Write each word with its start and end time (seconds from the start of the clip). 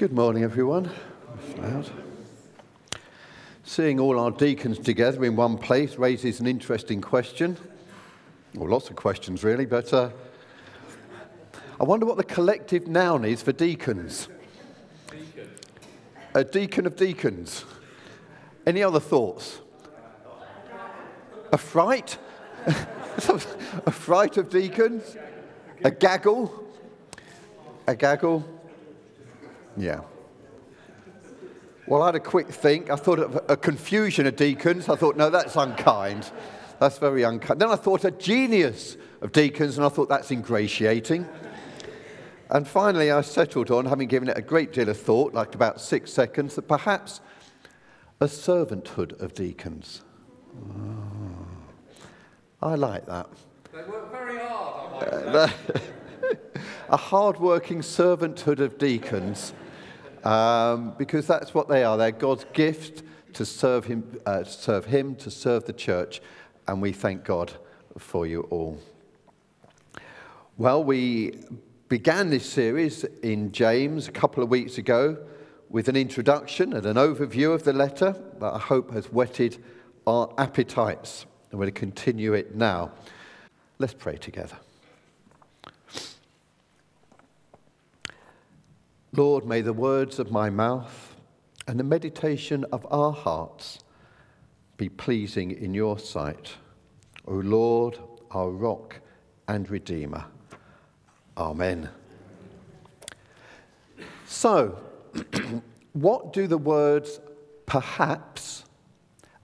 Good 0.00 0.14
morning, 0.14 0.44
everyone. 0.44 0.90
Seeing 3.64 4.00
all 4.00 4.18
our 4.18 4.30
deacons 4.30 4.78
together 4.78 5.26
in 5.26 5.36
one 5.36 5.58
place 5.58 5.96
raises 5.96 6.40
an 6.40 6.46
interesting 6.46 7.02
question. 7.02 7.58
Well, 8.54 8.70
lots 8.70 8.88
of 8.88 8.96
questions, 8.96 9.44
really, 9.44 9.66
but 9.66 9.92
uh, 9.92 10.08
I 11.78 11.84
wonder 11.84 12.06
what 12.06 12.16
the 12.16 12.24
collective 12.24 12.86
noun 12.86 13.26
is 13.26 13.42
for 13.42 13.52
deacons. 13.52 14.28
Deacon. 15.10 15.50
A 16.32 16.44
deacon 16.44 16.86
of 16.86 16.96
deacons. 16.96 17.66
Any 18.66 18.82
other 18.82 19.00
thoughts? 19.00 19.60
A 21.52 21.58
fright? 21.58 22.16
a 22.66 23.90
fright 23.90 24.38
of 24.38 24.48
deacons? 24.48 25.14
A 25.84 25.90
gaggle? 25.90 26.66
A 27.86 27.94
gaggle? 27.94 28.59
Yeah. 29.80 30.00
Well, 31.86 32.02
I 32.02 32.06
had 32.06 32.14
a 32.14 32.20
quick 32.20 32.48
think. 32.48 32.90
I 32.90 32.96
thought 32.96 33.18
of 33.18 33.40
a 33.48 33.56
confusion 33.56 34.26
of 34.26 34.36
deacons. 34.36 34.88
I 34.88 34.96
thought, 34.96 35.16
no, 35.16 35.30
that's 35.30 35.56
unkind. 35.56 36.30
That's 36.78 36.98
very 36.98 37.22
unkind. 37.22 37.60
Then 37.60 37.70
I 37.70 37.76
thought 37.76 38.04
a 38.04 38.10
genius 38.10 38.96
of 39.22 39.32
deacons, 39.32 39.76
and 39.76 39.84
I 39.84 39.88
thought 39.88 40.08
that's 40.08 40.30
ingratiating. 40.30 41.26
And 42.50 42.68
finally, 42.68 43.10
I 43.10 43.22
settled 43.22 43.70
on, 43.70 43.86
having 43.86 44.08
given 44.08 44.28
it 44.28 44.36
a 44.36 44.42
great 44.42 44.72
deal 44.72 44.88
of 44.88 44.98
thought, 45.00 45.34
like 45.34 45.54
about 45.54 45.80
six 45.80 46.12
seconds, 46.12 46.56
that 46.56 46.68
perhaps 46.68 47.20
a 48.20 48.26
servanthood 48.26 49.20
of 49.20 49.34
deacons. 49.34 50.02
Oh, 50.54 51.46
I 52.62 52.74
like 52.74 53.06
that. 53.06 53.28
They 53.72 53.82
work 53.84 54.10
very 54.10 54.38
hard, 54.38 55.04
I 55.04 55.24
might 55.24 55.34
uh, 55.34 55.48
say. 56.28 56.34
a 56.88 56.96
hard-working 56.96 57.80
servanthood 57.80 58.58
of 58.58 58.78
deacons, 58.78 59.54
um, 60.24 60.94
because 60.98 61.26
that's 61.26 61.54
what 61.54 61.68
they 61.68 61.84
are. 61.84 61.96
They're 61.96 62.10
God's 62.10 62.46
gift 62.52 63.02
to 63.34 63.44
serve 63.44 63.84
him, 63.86 64.20
uh, 64.26 64.44
serve 64.44 64.86
him, 64.86 65.14
to 65.16 65.30
serve 65.30 65.64
the 65.64 65.72
church, 65.72 66.20
and 66.66 66.82
we 66.82 66.92
thank 66.92 67.24
God 67.24 67.52
for 67.98 68.26
you 68.26 68.42
all. 68.50 68.78
Well, 70.56 70.84
we 70.84 71.40
began 71.88 72.30
this 72.30 72.48
series 72.48 73.04
in 73.22 73.50
James 73.50 74.08
a 74.08 74.12
couple 74.12 74.42
of 74.42 74.48
weeks 74.48 74.78
ago 74.78 75.16
with 75.70 75.88
an 75.88 75.96
introduction 75.96 76.72
and 76.72 76.84
an 76.84 76.96
overview 76.96 77.54
of 77.54 77.64
the 77.64 77.72
letter 77.72 78.14
that 78.40 78.54
I 78.54 78.58
hope 78.58 78.92
has 78.92 79.06
whetted 79.12 79.62
our 80.06 80.32
appetites. 80.36 81.26
And 81.50 81.58
we're 81.58 81.66
going 81.66 81.74
to 81.74 81.80
continue 81.80 82.34
it 82.34 82.54
now. 82.54 82.92
Let's 83.78 83.94
pray 83.94 84.16
together. 84.16 84.56
Lord, 89.12 89.44
may 89.44 89.60
the 89.60 89.72
words 89.72 90.20
of 90.20 90.30
my 90.30 90.50
mouth 90.50 91.16
and 91.66 91.80
the 91.80 91.84
meditation 91.84 92.64
of 92.72 92.86
our 92.90 93.12
hearts 93.12 93.80
be 94.76 94.88
pleasing 94.88 95.50
in 95.50 95.74
your 95.74 95.98
sight. 95.98 96.54
O 97.26 97.34
Lord, 97.34 97.98
our 98.30 98.50
rock 98.50 99.00
and 99.48 99.68
redeemer. 99.68 100.24
Amen. 101.36 101.88
So, 104.26 104.78
what 105.92 106.32
do 106.32 106.46
the 106.46 106.58
words 106.58 107.20
perhaps 107.66 108.64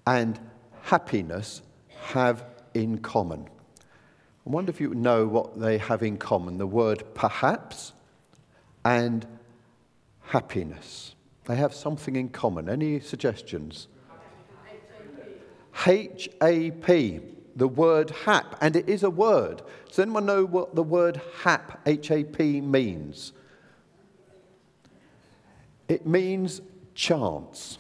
and 0.06 0.39
happiness 0.83 1.62
have 2.05 2.44
in 2.72 2.98
common? 2.98 3.48
I 4.47 4.50
wonder 4.50 4.70
if 4.70 4.81
you 4.81 4.94
know 4.94 5.27
what 5.27 5.59
they 5.59 5.78
have 5.78 6.05
in 6.05 6.19
common 6.19 6.56
the 6.56 6.69
word 6.69 7.03
perhaps 7.14 7.92
and 8.84 9.27
happiness. 10.28 11.14
They 11.44 11.56
have 11.56 11.74
something 11.74 12.16
in 12.16 12.28
common. 12.28 12.69
Any 12.69 13.00
suggestions? 13.00 13.88
H 15.86 16.28
A 16.42 16.70
P 16.70 17.20
the 17.56 17.69
word 17.69 18.10
hap, 18.10 18.56
and 18.60 18.76
it 18.76 18.88
is 18.88 19.03
a 19.03 19.10
word. 19.10 19.62
Does 19.88 19.98
anyone 19.98 20.26
know 20.26 20.44
what 20.44 20.75
the 20.75 20.82
word 20.82 21.20
hap, 21.42 21.81
H 21.86 22.10
A 22.10 22.22
P, 22.22 22.60
means? 22.60 23.32
It 25.88 26.06
means 26.06 26.60
chance. 26.94 27.78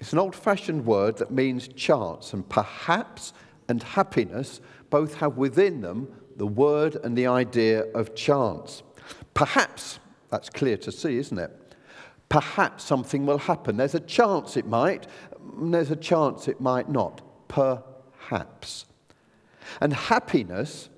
It's 0.00 0.12
an 0.12 0.18
old 0.18 0.34
fashioned 0.34 0.86
word 0.86 1.18
that 1.18 1.30
means 1.30 1.68
chance, 1.68 2.32
and 2.32 2.48
perhaps 2.48 3.32
and 3.68 3.82
happiness 3.82 4.60
both 4.88 5.14
have 5.14 5.36
within 5.36 5.82
them 5.82 6.08
the 6.36 6.46
word 6.46 6.96
and 7.04 7.16
the 7.16 7.28
idea 7.28 7.82
of 7.92 8.16
chance. 8.16 8.82
Perhaps, 9.34 10.00
that's 10.30 10.48
clear 10.48 10.76
to 10.78 10.92
see, 10.92 11.16
isn't 11.18 11.38
it? 11.38 11.74
Perhaps 12.28 12.84
something 12.84 13.26
will 13.26 13.38
happen. 13.38 13.76
There's 13.76 13.94
a 13.94 14.00
chance 14.00 14.56
it 14.56 14.66
might, 14.66 15.06
there's 15.60 15.90
a 15.90 15.96
chance 15.96 16.46
it 16.48 16.60
might 16.60 16.88
not. 16.88 17.20
Perhaps. 17.48 18.86
And 19.80 19.92
happiness 19.92 20.88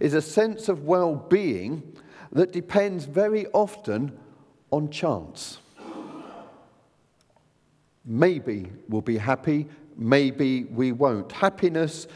is 0.00 0.14
a 0.14 0.22
sense 0.22 0.68
of 0.68 0.84
well 0.84 1.14
being 1.14 1.96
that 2.32 2.52
depends 2.52 3.04
very 3.04 3.46
often 3.48 4.16
on 4.70 4.90
chance. 4.90 5.58
Maybe 8.04 8.70
we'll 8.88 9.00
be 9.00 9.18
happy, 9.18 9.66
maybe 9.96 10.64
we 10.64 10.92
won't. 10.92 11.32
Happiness 11.32 12.06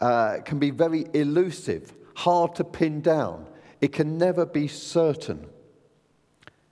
uh, 0.00 0.38
can 0.44 0.58
be 0.58 0.70
very 0.70 1.06
elusive, 1.12 1.92
hard 2.14 2.54
to 2.54 2.64
pin 2.64 3.02
down. 3.02 3.46
It 3.82 3.92
can 3.92 4.16
never 4.16 4.46
be 4.46 4.66
certain. 4.68 5.46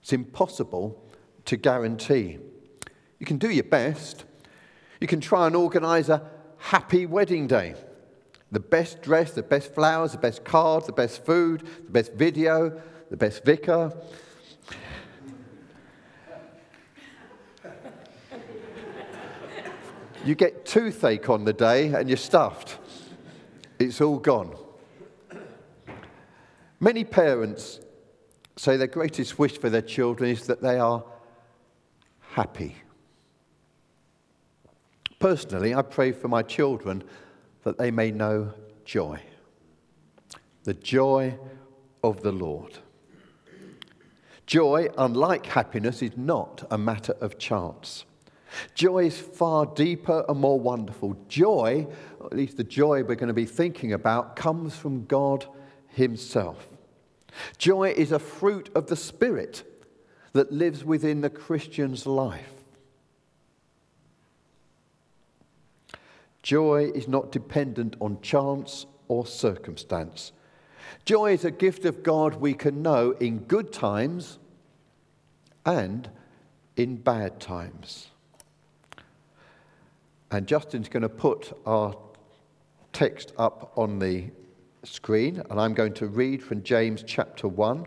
It's 0.05 0.13
impossible 0.13 1.03
to 1.47 1.57
guarantee. 1.57 2.37
You 3.19 3.25
can 3.25 3.39
do 3.39 3.49
your 3.49 3.65
best. 3.65 4.27
You 5.01 5.07
can 5.07 5.19
try 5.19 5.47
and 5.47 5.57
organize 5.57 6.11
a 6.11 6.31
happy 6.59 7.07
wedding 7.07 7.47
day. 7.47 7.75
The 8.53 8.61
best 8.61 9.01
dress, 9.01 9.31
the 9.31 9.43
best 9.43 9.75
flowers, 9.75 10.13
the 10.13 10.19
best 10.19 10.45
cards, 10.45 10.85
the 10.85 10.93
best 10.93 11.25
food, 11.25 11.67
the 11.87 11.91
best 11.91 12.13
video, 12.13 12.83
the 13.09 13.17
best 13.17 13.47
vicar. 13.47 13.95
You 20.23 20.35
get 20.35 20.67
toothache 20.67 21.31
on 21.31 21.47
the 21.47 21.55
day 21.55 21.95
and 21.95 22.11
you're 22.11 22.19
stuffed. 22.19 22.77
It's 23.79 24.03
all 24.03 24.19
gone. 24.19 24.55
Many 26.79 27.05
parents 27.05 27.81
say 28.65 28.79
their 28.79 28.87
greatest 28.87 29.39
wish 29.39 29.59
for 29.59 29.69
their 29.69 29.83
children 29.83 30.31
is 30.31 30.47
that 30.47 30.63
they 30.63 30.79
are 30.79 31.05
happy. 32.21 32.75
Personally, 35.19 35.75
I 35.75 35.83
pray 35.83 36.13
for 36.13 36.29
my 36.29 36.43
children 36.43 37.05
that 37.65 37.77
they 37.77 37.91
may 37.91 38.11
know 38.11 38.55
joy. 38.87 39.21
The 40.65 40.73
joy 40.75 41.39
of 42.03 42.23
the 42.23 42.33
Lord. 42.33 42.79
Joy, 44.47 44.89
unlike 44.97 45.45
happiness, 45.45 46.01
is 46.01 46.17
not 46.17 46.67
a 46.71 46.79
matter 46.79 47.15
of 47.21 47.39
chance. 47.39 48.07
Joy 48.75 49.07
is 49.07 49.19
far 49.19 49.67
deeper 49.67 50.25
and 50.27 50.39
more 50.39 50.59
wonderful. 50.59 51.19
Joy, 51.29 51.87
at 52.25 52.33
least 52.33 52.57
the 52.57 52.65
joy 52.65 53.03
we're 53.03 53.15
going 53.15 53.29
to 53.29 53.35
be 53.35 53.47
thinking 53.47 53.93
about, 53.93 54.37
comes 54.37 54.75
from 54.75 55.05
God 55.05 55.47
Himself. 55.89 56.69
Joy 57.59 57.91
is 57.97 58.13
a 58.13 58.19
fruit 58.19 58.71
of 58.75 58.87
the 58.87 58.97
Spirit 58.97 59.65
that 60.33 60.53
lives 60.53 60.85
within 60.85 61.21
the 61.21 61.31
Christian's 61.31 62.07
life. 62.07 62.53
Joy 66.43 66.91
is 66.95 67.09
not 67.09 67.33
dependent 67.33 67.97
on 68.01 68.21
chance 68.21 68.85
or 69.09 69.27
circumstance. 69.27 70.33
Joy 71.05 71.33
is 71.33 71.45
a 71.45 71.51
gift 71.51 71.85
of 71.85 72.03
God 72.03 72.35
we 72.37 72.55
can 72.55 72.83
know 72.83 73.13
in 73.13 73.39
good 73.39 73.73
times 73.73 74.39
and 75.65 76.11
in 76.77 76.97
bad 76.97 77.41
times. 77.41 78.09
And 80.31 80.47
Justin's 80.47 80.89
going 80.89 81.03
to 81.03 81.09
put 81.09 81.57
our 81.65 81.97
text 82.93 83.33
up 83.39 83.73
on 83.77 83.99
the 83.99 84.31
screen, 84.87 85.43
and 85.51 85.61
I'm 85.61 85.75
going 85.75 85.95
to 85.95 86.07
read 86.07 86.43
from 86.43 86.63
James 86.63 87.03
chapter 87.07 87.49
1, 87.49 87.87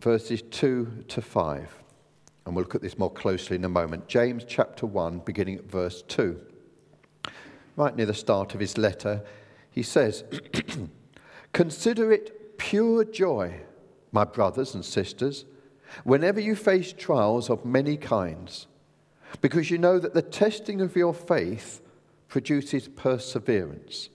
verses 0.00 0.42
2 0.50 1.04
to 1.08 1.22
5. 1.22 1.76
And 2.44 2.54
we'll 2.54 2.64
look 2.64 2.74
at 2.74 2.82
this 2.82 2.98
more 2.98 3.12
closely 3.12 3.56
in 3.56 3.64
a 3.64 3.68
moment. 3.68 4.08
James 4.08 4.44
chapter 4.46 4.86
1, 4.86 5.20
beginning 5.20 5.58
at 5.58 5.70
verse 5.70 6.02
2. 6.08 6.40
Right 7.76 7.94
near 7.94 8.06
the 8.06 8.14
start 8.14 8.54
of 8.54 8.60
his 8.60 8.76
letter, 8.76 9.22
he 9.70 9.82
says, 9.82 10.24
Consider 11.52 12.10
it 12.10 12.58
pure 12.58 13.04
joy, 13.04 13.60
my 14.10 14.24
brothers 14.24 14.74
and 14.74 14.84
sisters, 14.84 15.44
whenever 16.04 16.40
you 16.40 16.56
face 16.56 16.92
trials 16.92 17.48
of 17.48 17.64
many 17.64 17.96
kinds, 17.96 18.66
because 19.40 19.70
you 19.70 19.78
know 19.78 19.98
that 19.98 20.14
the 20.14 20.22
testing 20.22 20.80
of 20.80 20.96
your 20.96 21.14
faith 21.14 21.80
produces 22.28 22.88
perseverance. 22.88 24.08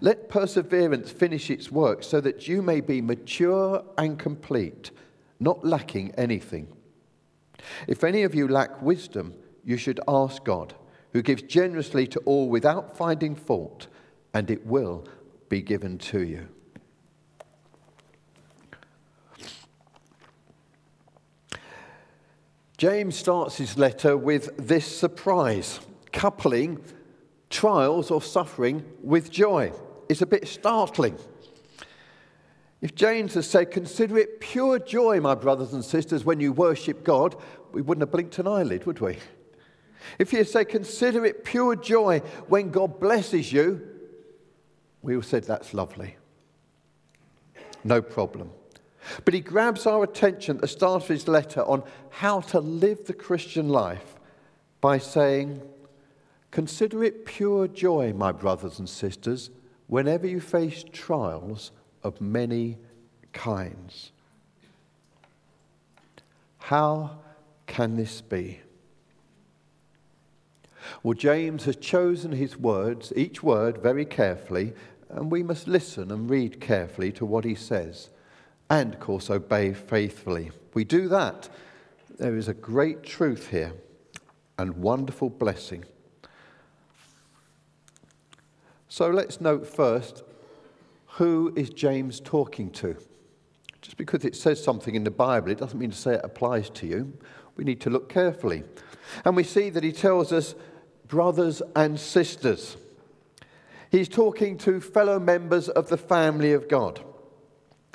Let 0.00 0.28
perseverance 0.28 1.10
finish 1.10 1.50
its 1.50 1.70
work 1.70 2.02
so 2.02 2.20
that 2.20 2.46
you 2.48 2.62
may 2.62 2.80
be 2.80 3.00
mature 3.00 3.84
and 3.98 4.18
complete 4.18 4.90
not 5.40 5.64
lacking 5.64 6.12
anything. 6.16 6.68
If 7.86 8.04
any 8.04 8.22
of 8.22 8.34
you 8.34 8.48
lack 8.48 8.82
wisdom, 8.82 9.34
you 9.64 9.76
should 9.76 10.00
ask 10.08 10.44
God, 10.44 10.74
who 11.12 11.22
gives 11.22 11.42
generously 11.42 12.06
to 12.08 12.20
all 12.20 12.48
without 12.48 12.96
finding 12.96 13.34
fault, 13.34 13.86
and 14.32 14.50
it 14.50 14.66
will 14.66 15.06
be 15.48 15.62
given 15.62 15.98
to 15.98 16.22
you. 16.22 16.48
James 22.76 23.16
starts 23.16 23.56
his 23.56 23.78
letter 23.78 24.16
with 24.16 24.50
this 24.56 24.84
surprise, 24.84 25.80
coupling 26.12 26.82
trials 27.54 28.10
or 28.10 28.20
suffering 28.20 28.84
with 29.00 29.30
joy. 29.30 29.72
It's 30.08 30.22
a 30.22 30.26
bit 30.26 30.48
startling. 30.48 31.16
If 32.82 32.96
James 32.96 33.34
has 33.34 33.48
said, 33.48 33.70
Consider 33.70 34.18
it 34.18 34.40
pure 34.40 34.80
joy, 34.80 35.20
my 35.20 35.36
brothers 35.36 35.72
and 35.72 35.84
sisters, 35.84 36.24
when 36.24 36.40
you 36.40 36.52
worship 36.52 37.04
God, 37.04 37.36
we 37.72 37.80
wouldn't 37.80 38.02
have 38.02 38.10
blinked 38.10 38.38
an 38.40 38.48
eyelid, 38.48 38.84
would 38.86 38.98
we? 38.98 39.18
If 40.18 40.32
he 40.32 40.38
had 40.38 40.48
said, 40.48 40.68
Consider 40.68 41.24
it 41.24 41.44
pure 41.44 41.76
joy 41.76 42.18
when 42.48 42.70
God 42.70 42.98
blesses 42.98 43.52
you, 43.52 43.80
we 45.00 45.14
would 45.14 45.24
have 45.24 45.30
said, 45.30 45.44
That's 45.44 45.72
lovely. 45.72 46.16
No 47.84 48.02
problem. 48.02 48.50
But 49.24 49.34
he 49.34 49.40
grabs 49.40 49.86
our 49.86 50.02
attention 50.02 50.56
at 50.56 50.62
the 50.62 50.68
start 50.68 51.04
of 51.04 51.08
his 51.08 51.28
letter 51.28 51.62
on 51.62 51.84
how 52.10 52.40
to 52.40 52.58
live 52.58 53.04
the 53.04 53.12
Christian 53.12 53.68
life 53.68 54.16
by 54.80 54.98
saying, 54.98 55.62
Consider 56.54 57.02
it 57.02 57.24
pure 57.24 57.66
joy, 57.66 58.12
my 58.12 58.30
brothers 58.30 58.78
and 58.78 58.88
sisters, 58.88 59.50
whenever 59.88 60.24
you 60.24 60.40
face 60.40 60.84
trials 60.92 61.72
of 62.04 62.20
many 62.20 62.78
kinds. 63.32 64.12
How 66.58 67.18
can 67.66 67.96
this 67.96 68.20
be? 68.20 68.60
Well, 71.02 71.14
James 71.14 71.64
has 71.64 71.74
chosen 71.74 72.30
his 72.30 72.56
words, 72.56 73.12
each 73.16 73.42
word 73.42 73.78
very 73.78 74.04
carefully, 74.04 74.74
and 75.08 75.32
we 75.32 75.42
must 75.42 75.66
listen 75.66 76.12
and 76.12 76.30
read 76.30 76.60
carefully 76.60 77.10
to 77.14 77.26
what 77.26 77.44
he 77.44 77.56
says 77.56 78.10
and, 78.70 78.94
of 78.94 79.00
course, 79.00 79.28
obey 79.28 79.72
faithfully. 79.72 80.52
We 80.72 80.84
do 80.84 81.08
that. 81.08 81.48
There 82.16 82.36
is 82.36 82.46
a 82.46 82.54
great 82.54 83.02
truth 83.02 83.48
here 83.48 83.72
and 84.56 84.76
wonderful 84.76 85.30
blessing. 85.30 85.84
So 88.94 89.10
let's 89.10 89.40
note 89.40 89.66
first 89.66 90.22
who 91.16 91.52
is 91.56 91.68
James 91.70 92.20
talking 92.20 92.70
to? 92.74 92.96
Just 93.82 93.96
because 93.96 94.24
it 94.24 94.36
says 94.36 94.62
something 94.62 94.94
in 94.94 95.02
the 95.02 95.10
Bible, 95.10 95.50
it 95.50 95.58
doesn't 95.58 95.80
mean 95.80 95.90
to 95.90 95.96
say 95.96 96.14
it 96.14 96.20
applies 96.22 96.70
to 96.70 96.86
you. 96.86 97.12
We 97.56 97.64
need 97.64 97.80
to 97.80 97.90
look 97.90 98.08
carefully. 98.08 98.62
And 99.24 99.34
we 99.34 99.42
see 99.42 99.68
that 99.70 99.82
he 99.82 99.90
tells 99.90 100.32
us 100.32 100.54
brothers 101.08 101.60
and 101.74 101.98
sisters. 101.98 102.76
He's 103.90 104.08
talking 104.08 104.56
to 104.58 104.80
fellow 104.80 105.18
members 105.18 105.68
of 105.68 105.88
the 105.88 105.98
family 105.98 106.52
of 106.52 106.68
God. 106.68 107.00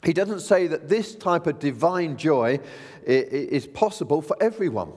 He 0.03 0.11
doesn't 0.11 0.41
say 0.41 0.67
that 0.67 0.89
this 0.89 1.15
type 1.15 1.47
of 1.47 1.59
divine 1.59 2.17
joy 2.17 2.59
is 3.05 3.67
possible 3.67 4.21
for 4.21 4.35
everyone. 4.43 4.91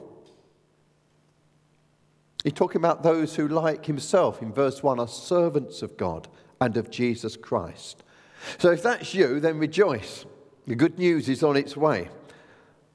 He's 2.43 2.53
talking 2.53 2.81
about 2.81 3.03
those 3.03 3.37
who, 3.37 3.47
like 3.47 3.87
himself 3.87 4.43
in 4.43 4.53
verse 4.53 4.83
1, 4.83 4.99
are 4.99 5.09
servants 5.09 5.83
of 5.83 5.97
God 5.97 6.29
and 6.61 6.77
of 6.77 6.91
Jesus 6.91 7.37
Christ. 7.37 8.03
So 8.59 8.73
if 8.73 8.83
that's 8.83 9.15
you, 9.15 9.39
then 9.39 9.59
rejoice. 9.59 10.25
The 10.67 10.75
good 10.75 10.99
news 10.99 11.29
is 11.29 11.43
on 11.43 11.57
its 11.57 11.77
way. 11.77 12.09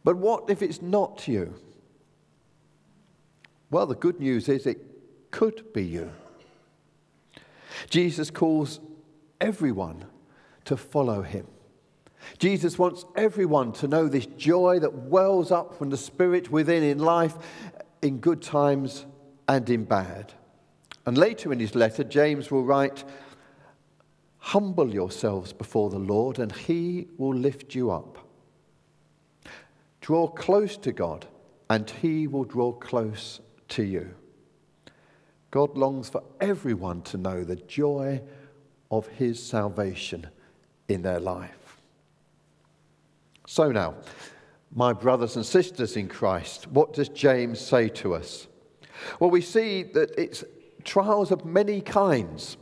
But 0.03 0.17
what 0.17 0.49
if 0.49 0.61
it's 0.61 0.81
not 0.81 1.27
you? 1.27 1.53
Well, 3.69 3.85
the 3.85 3.95
good 3.95 4.19
news 4.19 4.49
is 4.49 4.65
it 4.65 4.81
could 5.31 5.73
be 5.73 5.83
you. 5.85 6.11
Jesus 7.89 8.31
calls 8.31 8.79
everyone 9.39 10.05
to 10.65 10.75
follow 10.75 11.21
him. 11.21 11.47
Jesus 12.39 12.77
wants 12.77 13.05
everyone 13.15 13.71
to 13.73 13.87
know 13.87 14.07
this 14.07 14.25
joy 14.25 14.79
that 14.79 14.93
wells 14.93 15.51
up 15.51 15.77
from 15.77 15.89
the 15.89 15.97
Spirit 15.97 16.51
within 16.51 16.83
in 16.83 16.99
life, 16.99 17.35
in 18.01 18.19
good 18.19 18.41
times 18.41 19.05
and 19.47 19.69
in 19.69 19.85
bad. 19.85 20.33
And 21.05 21.17
later 21.17 21.53
in 21.53 21.59
his 21.59 21.75
letter, 21.75 22.03
James 22.03 22.51
will 22.51 22.63
write, 22.63 23.03
Humble 24.39 24.93
yourselves 24.93 25.53
before 25.53 25.89
the 25.89 25.99
Lord, 25.99 26.39
and 26.39 26.51
he 26.51 27.07
will 27.17 27.35
lift 27.35 27.75
you 27.75 27.91
up. 27.91 28.17
Draw 30.01 30.27
close 30.29 30.77
to 30.77 30.91
God, 30.91 31.25
and 31.69 31.89
he 31.89 32.27
will 32.27 32.45
draw 32.45 32.71
close 32.71 33.41
to 33.69 33.83
you. 33.83 34.13
God 35.51 35.77
longs 35.77 36.09
for 36.09 36.23
everyone 36.39 37.01
to 37.03 37.17
know 37.17 37.43
the 37.43 37.55
joy 37.55 38.21
of 38.91 39.07
his 39.07 39.41
salvation 39.41 40.27
in 40.87 41.01
their 41.01 41.19
life. 41.19 41.81
So 43.47 43.71
now, 43.71 43.95
my 44.73 44.93
brothers 44.93 45.35
and 45.35 45.45
sisters 45.45 45.95
in 45.95 46.07
Christ, 46.07 46.67
what 46.67 46.93
does 46.93 47.09
James 47.09 47.59
say 47.59 47.89
to 47.89 48.13
us? 48.13 48.47
Well, 49.19 49.29
we 49.29 49.41
see 49.41 49.83
that 49.83 50.11
it's 50.17 50.43
trials 50.83 51.31
of 51.31 51.45
many 51.45 51.81
kinds. 51.81 52.57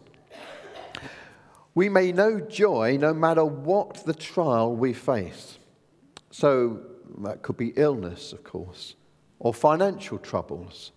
We 1.73 1.89
may 1.89 2.11
know 2.11 2.39
joy 2.39 2.97
no 2.99 3.13
matter 3.13 3.45
what 3.45 4.05
the 4.05 4.13
trial 4.13 4.75
we 4.75 4.93
face. 4.93 5.59
So 6.31 6.81
that 7.19 7.41
could 7.41 7.57
be 7.57 7.73
illness, 7.75 8.33
of 8.33 8.43
course, 8.43 8.95
or 9.39 9.53
financial 9.53 10.17
troubles, 10.17 10.91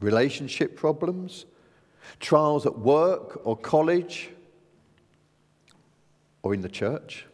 relationship 0.00 0.76
problems, 0.76 1.46
trials 2.20 2.66
at 2.66 2.78
work 2.78 3.40
or 3.44 3.56
college, 3.56 4.30
or 6.42 6.54
in 6.54 6.60
the 6.60 6.68
church. 6.68 7.26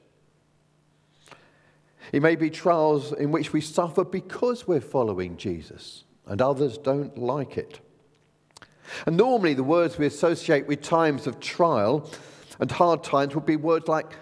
It 2.12 2.22
may 2.22 2.36
be 2.36 2.50
trials 2.50 3.12
in 3.12 3.30
which 3.32 3.52
we 3.52 3.60
suffer 3.60 4.04
because 4.04 4.66
we're 4.66 4.80
following 4.80 5.36
Jesus 5.36 6.04
and 6.28 6.40
others 6.40 6.78
don't 6.78 7.16
like 7.19 7.56
it. 7.56 7.80
And 9.06 9.16
normally, 9.16 9.54
the 9.54 9.64
words 9.64 9.98
we 9.98 10.06
associate 10.06 10.66
with 10.66 10.82
times 10.82 11.26
of 11.26 11.40
trial 11.40 12.10
and 12.60 12.70
hard 12.70 13.02
times 13.04 13.34
would 13.34 13.46
be 13.46 13.56
words 13.56 13.88
like 13.88 14.12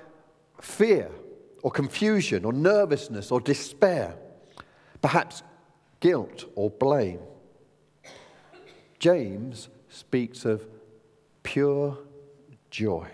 fear 0.61 1.11
or 1.63 1.71
confusion 1.71 2.45
or 2.45 2.53
nervousness 2.53 3.31
or 3.31 3.41
despair, 3.41 4.17
perhaps 5.03 5.43
guilt 6.01 6.45
or 6.55 6.71
blame. 6.71 7.21
James 8.99 9.69
speaks 9.89 10.45
of 10.45 10.67
pure 11.43 11.99
joy. 12.71 13.09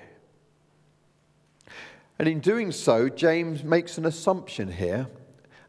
And 2.18 2.28
in 2.28 2.40
doing 2.40 2.72
so, 2.72 3.08
James 3.08 3.64
makes 3.64 3.98
an 3.98 4.06
assumption 4.06 4.70
here. 4.70 5.08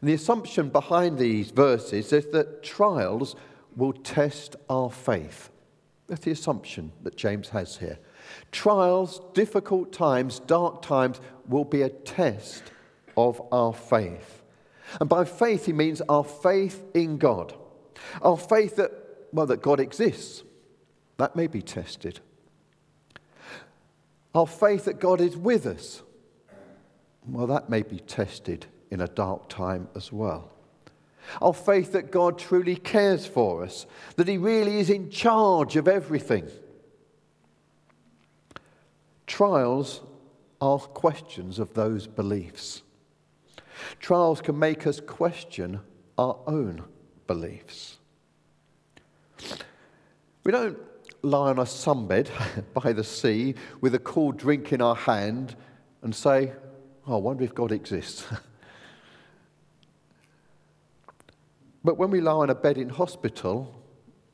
And 0.03 0.09
the 0.09 0.15
assumption 0.15 0.67
behind 0.67 1.17
these 1.17 1.51
verses 1.51 2.11
is 2.11 2.25
that 2.33 2.61
trials 2.61 3.37
will 3.77 3.93
test 3.93 4.57
our 4.69 4.89
faith. 4.89 5.49
That's 6.07 6.25
the 6.25 6.31
assumption 6.31 6.91
that 7.03 7.15
James 7.15 7.47
has 7.47 7.77
here. 7.77 7.99
Trials, 8.51 9.21
difficult 9.33 9.93
times, 9.93 10.39
dark 10.39 10.81
times 10.81 11.21
will 11.47 11.63
be 11.63 11.83
a 11.83 11.89
test 11.89 12.63
of 13.15 13.41
our 13.49 13.71
faith. 13.71 14.43
And 14.99 15.07
by 15.07 15.23
faith, 15.23 15.67
he 15.67 15.71
means 15.71 16.01
our 16.09 16.25
faith 16.25 16.83
in 16.93 17.17
God. 17.17 17.55
Our 18.21 18.35
faith 18.35 18.75
that, 18.75 18.91
well, 19.31 19.45
that 19.45 19.61
God 19.61 19.79
exists. 19.79 20.43
That 21.15 21.37
may 21.37 21.47
be 21.47 21.61
tested. 21.61 22.19
Our 24.35 24.47
faith 24.47 24.83
that 24.83 24.99
God 24.99 25.21
is 25.21 25.37
with 25.37 25.65
us. 25.65 26.03
Well, 27.25 27.47
that 27.47 27.69
may 27.69 27.83
be 27.83 27.99
tested 27.99 28.65
in 28.93 29.01
a 29.01 29.07
dark 29.07 29.49
time 29.49 29.89
as 29.95 30.11
well. 30.11 30.51
Our 31.41 31.53
faith 31.53 31.93
that 31.93 32.11
God 32.11 32.37
truly 32.37 32.75
cares 32.75 33.25
for 33.25 33.63
us, 33.63 33.87
that 34.17 34.27
He 34.27 34.37
really 34.37 34.79
is 34.79 34.91
in 34.91 35.09
charge 35.09 35.75
of 35.75 35.87
everything. 35.87 36.47
Trials 39.25 40.01
are 40.61 40.77
questions 40.77 41.57
of 41.57 41.73
those 41.73 42.05
beliefs. 42.05 42.83
Trials 43.99 44.41
can 44.41 44.59
make 44.59 44.85
us 44.85 44.99
question 44.99 45.79
our 46.19 46.37
own 46.45 46.83
beliefs. 47.25 47.97
We 50.43 50.51
don't 50.51 50.77
lie 51.23 51.49
on 51.49 51.57
a 51.57 51.63
sunbed 51.63 52.29
by 52.75 52.93
the 52.93 53.03
sea 53.03 53.55
with 53.81 53.95
a 53.95 53.99
cool 53.99 54.33
drink 54.33 54.71
in 54.71 54.83
our 54.83 54.95
hand 54.95 55.55
and 56.03 56.13
say, 56.13 56.51
oh, 57.07 57.15
I 57.15 57.17
wonder 57.17 57.43
if 57.43 57.55
God 57.55 57.71
exists. 57.71 58.27
But 61.83 61.97
when 61.97 62.11
we 62.11 62.21
lie 62.21 62.31
on 62.31 62.49
a 62.49 62.55
bed 62.55 62.77
in 62.77 62.89
hospital, 62.89 63.75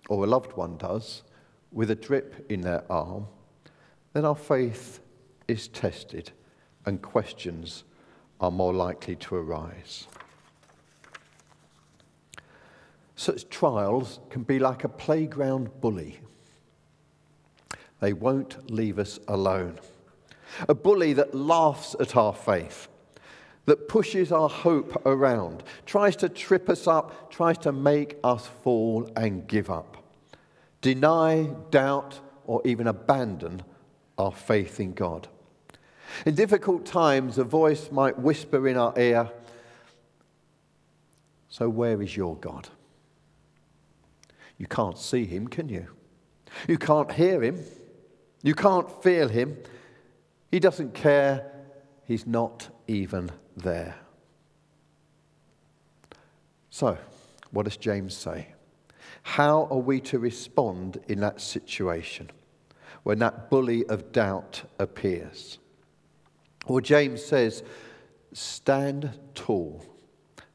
or 0.08 0.24
a 0.24 0.27
loved 0.27 0.53
one 0.53 0.77
does, 0.77 1.24
with 1.72 1.91
a 1.91 1.96
drip 1.96 2.46
in 2.50 2.62
their 2.62 2.84
arm, 2.91 3.27
then 4.13 4.25
our 4.25 4.36
faith 4.36 5.00
is 5.48 5.68
tested 5.68 6.32
and 6.86 7.01
questions 7.01 7.84
are 8.39 8.51
more 8.51 8.74
likely 8.74 9.15
to 9.15 9.36
arise. 9.36 10.08
Such 13.15 13.50
trials 13.50 14.20
can 14.29 14.44
be 14.44 14.60
like 14.60 14.84
a 14.84 14.89
playground 14.89 15.82
bully. 15.82 16.22
They 18.00 18.13
won't 18.13 18.72
leave 18.72 18.98
us 18.98 19.20
alone. 19.27 19.77
A 20.70 20.74
bully 20.74 21.13
that 21.13 21.36
laughs 21.36 21.96
at 22.00 22.15
our 22.15 22.34
faith, 22.34 22.88
that 23.69 23.88
pushes 23.88 24.31
our 24.31 24.49
hope 24.49 25.05
around, 25.05 25.61
tries 25.85 26.15
to 26.15 26.27
trip 26.27 26.69
us 26.69 26.88
up, 26.88 27.29
tries 27.29 27.55
to 27.59 27.71
make 27.71 28.17
us 28.23 28.47
fall 28.63 29.07
and 29.15 29.47
give 29.47 29.69
up, 29.69 29.97
deny, 30.81 31.43
doubt, 31.69 32.19
or 32.47 32.63
even 32.65 32.88
abandon 32.88 33.61
our 34.17 34.31
faith 34.31 34.79
in 34.79 34.93
God. 34.93 35.27
In 36.25 36.33
difficult 36.33 36.83
times, 36.83 37.38
a 37.38 37.43
voice 37.43 37.91
might 37.91 38.17
whisper 38.17 38.67
in 38.67 38.75
our 38.75 38.97
ear, 38.97 39.29
So, 41.47 41.69
where 41.69 42.01
is 42.01 42.17
your 42.17 42.38
God? 42.38 42.69
You 44.57 44.65
can't 44.65 44.97
see 44.97 45.25
him, 45.25 45.47
can 45.47 45.69
you? 45.69 45.85
You 46.67 46.79
can't 46.79 47.11
hear 47.11 47.43
him. 47.43 47.63
You 48.41 48.55
can't 48.55 48.89
feel 49.03 49.27
him. 49.27 49.57
He 50.49 50.59
doesn't 50.59 50.95
care. 50.95 51.51
He's 52.05 52.25
not 52.25 52.69
even 52.89 53.31
there. 53.55 53.96
So, 56.72 56.98
what 57.51 57.63
does 57.63 57.77
James 57.77 58.15
say? 58.15 58.48
How 59.22 59.67
are 59.69 59.77
we 59.77 60.00
to 60.01 60.17
respond 60.17 61.00
in 61.08 61.19
that 61.19 61.39
situation 61.39 62.31
when 63.03 63.19
that 63.19 63.50
bully 63.50 63.86
of 63.86 64.12
doubt 64.12 64.63
appears? 64.79 65.60
Well, 66.67 66.79
James 66.79 67.24
says, 67.24 67.63
stand 68.34 69.17
tall, 69.36 69.84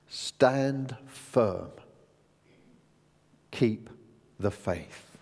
stand 0.08 0.96
firm, 1.06 1.70
keep 3.50 3.90
the 4.40 4.50
faith. 4.50 5.18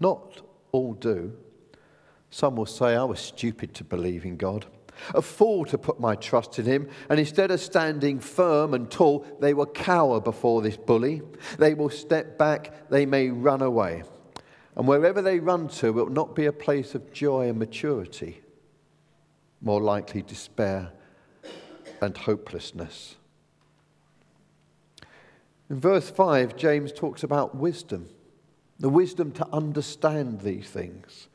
Not 0.00 0.40
all 0.72 0.94
do. 0.94 1.32
Some 2.36 2.56
will 2.56 2.66
say, 2.66 2.94
I 2.94 3.04
was 3.04 3.18
stupid 3.18 3.72
to 3.76 3.82
believe 3.82 4.26
in 4.26 4.36
God, 4.36 4.66
a 5.14 5.22
fool 5.22 5.64
to 5.64 5.78
put 5.78 5.98
my 5.98 6.16
trust 6.16 6.58
in 6.58 6.66
Him, 6.66 6.90
and 7.08 7.18
instead 7.18 7.50
of 7.50 7.60
standing 7.60 8.20
firm 8.20 8.74
and 8.74 8.90
tall, 8.90 9.26
they 9.40 9.54
will 9.54 9.64
cower 9.64 10.20
before 10.20 10.60
this 10.60 10.76
bully. 10.76 11.22
They 11.58 11.72
will 11.72 11.88
step 11.88 12.36
back, 12.36 12.90
they 12.90 13.06
may 13.06 13.30
run 13.30 13.62
away. 13.62 14.02
And 14.74 14.86
wherever 14.86 15.22
they 15.22 15.40
run 15.40 15.68
to, 15.68 15.86
it 15.86 15.92
will 15.92 16.10
not 16.10 16.34
be 16.34 16.44
a 16.44 16.52
place 16.52 16.94
of 16.94 17.10
joy 17.10 17.48
and 17.48 17.58
maturity, 17.58 18.42
more 19.62 19.80
likely 19.80 20.20
despair 20.20 20.92
and 22.02 22.14
hopelessness. 22.14 23.16
In 25.70 25.80
verse 25.80 26.10
5, 26.10 26.54
James 26.54 26.92
talks 26.92 27.22
about 27.22 27.56
wisdom 27.56 28.10
the 28.78 28.90
wisdom 28.90 29.32
to 29.32 29.48
understand 29.54 30.42
these 30.42 30.68
things. 30.68 31.28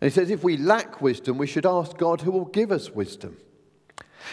And 0.00 0.10
he 0.10 0.14
says, 0.14 0.30
if 0.30 0.44
we 0.44 0.56
lack 0.56 1.00
wisdom, 1.00 1.38
we 1.38 1.46
should 1.46 1.66
ask 1.66 1.96
God 1.96 2.20
who 2.20 2.30
will 2.30 2.44
give 2.44 2.70
us 2.70 2.90
wisdom. 2.90 3.38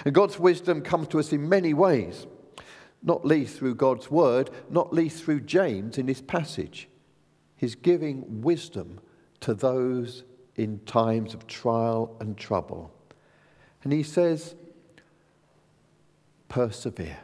And 0.04 0.14
God's 0.14 0.38
wisdom 0.38 0.82
comes 0.82 1.08
to 1.10 1.20
us 1.20 1.32
in 1.32 1.48
many 1.48 1.74
ways, 1.74 2.28
not 3.02 3.26
least 3.26 3.58
through 3.58 3.76
God's 3.76 4.12
word, 4.12 4.50
not 4.70 4.94
least 4.94 5.24
through 5.24 5.42
James 5.42 5.98
in 5.98 6.08
his 6.08 6.22
passage. 6.22 6.90
He's 7.56 7.76
giving 7.76 8.42
wisdom 8.42 9.00
to 9.42 9.54
those 9.54 10.24
in 10.56 10.80
times 10.80 11.34
of 11.34 11.48
trial 11.48 12.16
and 12.20 12.38
trouble. 12.38 12.92
And 13.84 13.94
he 13.94 14.04
says, 14.04 14.56
persevere. 16.50 17.20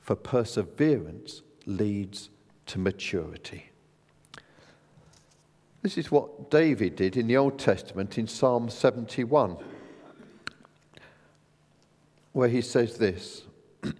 For 0.00 0.16
perseverance 0.16 1.42
leads 1.66 2.30
to 2.66 2.78
maturity. 2.78 3.67
This 5.82 5.96
is 5.96 6.10
what 6.10 6.50
David 6.50 6.96
did 6.96 7.16
in 7.16 7.26
the 7.28 7.36
Old 7.36 7.58
Testament 7.58 8.18
in 8.18 8.26
Psalm 8.26 8.68
71, 8.68 9.56
where 12.32 12.48
he 12.48 12.60
says 12.60 12.96
this. 12.96 13.42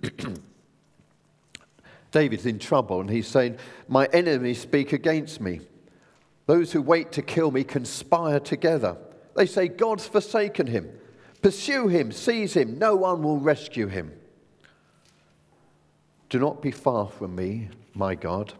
David's 2.10 2.46
in 2.46 2.58
trouble 2.58 3.00
and 3.00 3.10
he's 3.10 3.28
saying, 3.28 3.58
My 3.86 4.06
enemies 4.12 4.60
speak 4.60 4.92
against 4.92 5.40
me. 5.40 5.60
Those 6.46 6.72
who 6.72 6.82
wait 6.82 7.12
to 7.12 7.22
kill 7.22 7.50
me 7.50 7.62
conspire 7.62 8.40
together. 8.40 8.96
They 9.36 9.46
say, 9.46 9.68
God's 9.68 10.06
forsaken 10.06 10.66
him. 10.66 10.90
Pursue 11.42 11.88
him, 11.88 12.10
seize 12.10 12.54
him. 12.54 12.78
No 12.78 12.96
one 12.96 13.22
will 13.22 13.38
rescue 13.38 13.86
him. 13.86 14.12
Do 16.30 16.38
not 16.38 16.60
be 16.60 16.70
far 16.70 17.08
from 17.08 17.36
me, 17.36 17.68
my 17.94 18.14
God. 18.14 18.54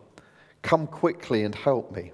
Come 0.63 0.87
quickly 0.87 1.45
and 1.45 1.55
help 1.55 1.91
me. 1.91 2.13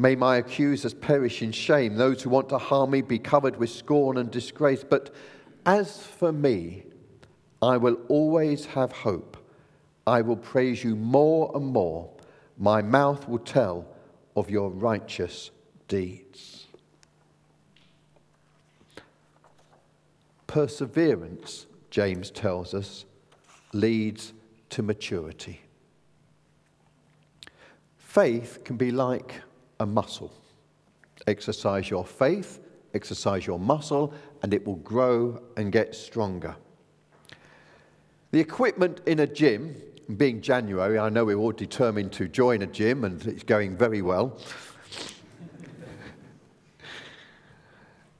May 0.00 0.14
my 0.14 0.36
accusers 0.36 0.94
perish 0.94 1.42
in 1.42 1.50
shame, 1.50 1.96
those 1.96 2.22
who 2.22 2.30
want 2.30 2.48
to 2.50 2.58
harm 2.58 2.92
me 2.92 3.02
be 3.02 3.18
covered 3.18 3.56
with 3.56 3.70
scorn 3.70 4.16
and 4.16 4.30
disgrace. 4.30 4.84
But 4.88 5.12
as 5.66 6.06
for 6.06 6.32
me, 6.32 6.84
I 7.60 7.76
will 7.76 7.98
always 8.08 8.64
have 8.66 8.92
hope. 8.92 9.36
I 10.06 10.22
will 10.22 10.36
praise 10.36 10.84
you 10.84 10.94
more 10.94 11.50
and 11.54 11.66
more. 11.66 12.08
My 12.56 12.80
mouth 12.80 13.28
will 13.28 13.40
tell 13.40 13.86
of 14.36 14.48
your 14.48 14.70
righteous 14.70 15.50
deeds. 15.88 16.66
Perseverance 20.46 21.66
James 21.90 22.30
tells 22.30 22.74
us, 22.74 23.04
leads 23.72 24.32
to 24.70 24.82
maturity. 24.82 25.60
Faith 27.96 28.60
can 28.64 28.76
be 28.76 28.90
like 28.90 29.34
a 29.80 29.86
muscle. 29.86 30.32
Exercise 31.26 31.90
your 31.90 32.04
faith, 32.04 32.60
exercise 32.94 33.46
your 33.46 33.58
muscle, 33.58 34.12
and 34.42 34.54
it 34.54 34.66
will 34.66 34.76
grow 34.76 35.42
and 35.56 35.72
get 35.72 35.94
stronger. 35.94 36.56
The 38.30 38.40
equipment 38.40 39.00
in 39.06 39.20
a 39.20 39.26
gym, 39.26 39.74
being 40.16 40.40
January, 40.40 40.98
I 40.98 41.08
know 41.08 41.24
we're 41.24 41.36
all 41.36 41.52
determined 41.52 42.12
to 42.12 42.28
join 42.28 42.62
a 42.62 42.66
gym 42.66 43.04
and 43.04 43.24
it's 43.26 43.42
going 43.42 43.76
very 43.76 44.02
well. 44.02 44.38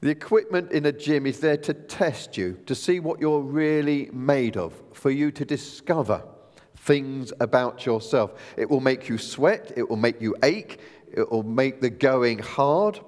The 0.01 0.09
equipment 0.09 0.71
in 0.71 0.85
a 0.85 0.93
gym 0.93 1.25
is 1.25 1.41
there 1.41 1.57
to 1.57 1.73
test 1.73 2.37
you, 2.37 2.57
to 2.67 2.73
see 2.73 3.01
what 3.01 3.19
you're 3.19 3.41
really 3.41 4.09
made 4.13 4.55
of, 4.55 4.73
for 4.93 5.11
you 5.11 5.29
to 5.31 5.43
discover 5.43 6.23
things 6.77 7.33
about 7.41 7.85
yourself. 7.85 8.31
It 8.55 8.69
will 8.69 8.79
make 8.79 9.09
you 9.09 9.17
sweat, 9.17 9.73
it 9.75 9.89
will 9.89 9.97
make 9.97 10.21
you 10.21 10.35
ache, 10.41 10.79
it 11.13 11.31
will 11.31 11.43
make 11.43 11.81
the 11.81 11.89
going 11.89 12.39
hard, 12.39 12.99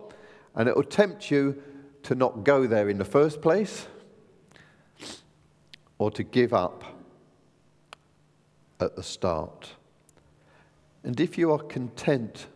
and 0.56 0.68
it 0.68 0.76
will 0.76 0.84
tempt 0.84 1.32
you 1.32 1.62
to 2.04 2.16
not 2.16 2.44
go 2.44 2.68
there 2.68 2.90
in 2.90 2.98
the 2.98 3.06
first 3.06 3.42
place 3.42 3.88
or 5.98 6.10
to 6.12 6.24
give 6.24 6.54
up 6.54 6.84
at 8.80 8.96
the 8.96 9.04
start. 9.04 9.76
And 11.04 11.20
if 11.20 11.38
you 11.38 11.52
are 11.52 11.60
content 11.60 12.48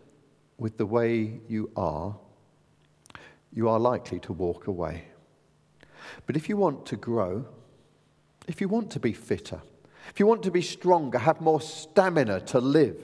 with 0.58 0.78
the 0.78 0.86
way 0.86 1.40
you 1.48 1.70
are, 1.76 2.16
you 3.54 3.70
are 3.70 3.80
likely 3.80 4.20
to 4.22 4.34
walk 4.34 4.68
away. 4.68 5.06
But 6.26 6.36
if 6.36 6.50
you 6.50 6.58
want 6.58 6.86
to 6.88 6.96
grow, 6.96 7.46
if 8.48 8.62
you 8.62 8.68
want 8.68 8.90
to 8.92 9.00
be 9.00 9.14
fitter, 9.14 9.62
if 10.10 10.20
you 10.20 10.28
want 10.28 10.44
to 10.44 10.52
be 10.52 10.62
stronger, 10.62 11.18
have 11.18 11.42
more 11.42 11.62
stamina 11.62 12.42
to 12.42 12.60
live, 12.60 12.98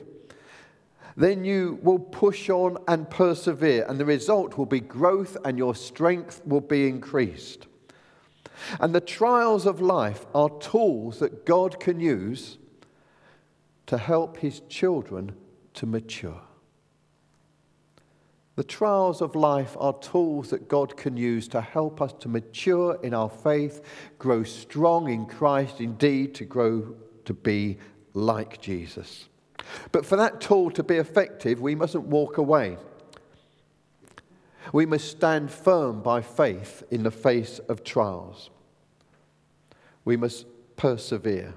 then 1.22 1.44
you 1.44 1.80
will 1.84 2.00
push 2.00 2.50
on 2.50 2.78
and 2.88 3.10
persevere, 3.10 3.86
and 3.88 4.00
the 4.00 4.06
result 4.06 4.58
will 4.58 4.66
be 4.66 4.80
growth 4.80 5.38
and 5.46 5.58
your 5.58 5.76
strength 5.76 6.42
will 6.46 6.62
be 6.62 6.88
increased. 6.88 7.68
And 8.80 8.94
the 8.94 9.02
trials 9.02 9.66
of 9.66 9.82
life 9.82 10.26
are 10.34 10.50
tools 10.60 11.20
that 11.20 11.46
God 11.46 11.80
can 11.80 12.00
use 12.00 12.58
to 13.88 13.98
help 13.98 14.38
his 14.38 14.62
children 14.70 15.34
to 15.74 15.86
mature. 15.86 16.42
The 18.56 18.64
trials 18.64 19.22
of 19.22 19.36
life 19.36 19.76
are 19.80 19.98
tools 20.00 20.50
that 20.50 20.68
God 20.68 20.96
can 20.98 21.18
use 21.18 21.48
to 21.50 21.62
help 21.62 22.02
us 22.02 22.14
to 22.20 22.30
mature 22.30 23.00
in 23.02 23.14
our 23.14 23.30
faith, 23.30 23.82
grow 24.20 24.44
strong 24.44 25.10
in 25.10 25.26
Christ, 25.26 25.80
indeed, 25.82 26.36
to 26.36 26.46
grow 26.46 26.96
to 27.26 27.34
be 27.34 27.78
like 28.14 28.62
Jesus. 28.62 29.30
But 29.92 30.06
for 30.06 30.16
that 30.16 30.42
tool 30.42 30.72
to 30.72 30.84
be 30.84 30.96
effective, 30.96 31.62
we 31.62 31.76
mustn't 31.76 32.06
walk 32.06 32.38
away. 32.38 32.78
We 34.74 34.86
must 34.86 35.10
stand 35.10 35.52
firm 35.52 36.02
by 36.02 36.22
faith 36.22 36.84
in 36.92 37.04
the 37.04 37.12
face 37.12 37.60
of 37.60 37.84
trials. 37.84 38.50
We 40.06 40.18
must 40.18 40.46
persevere. 40.78 41.54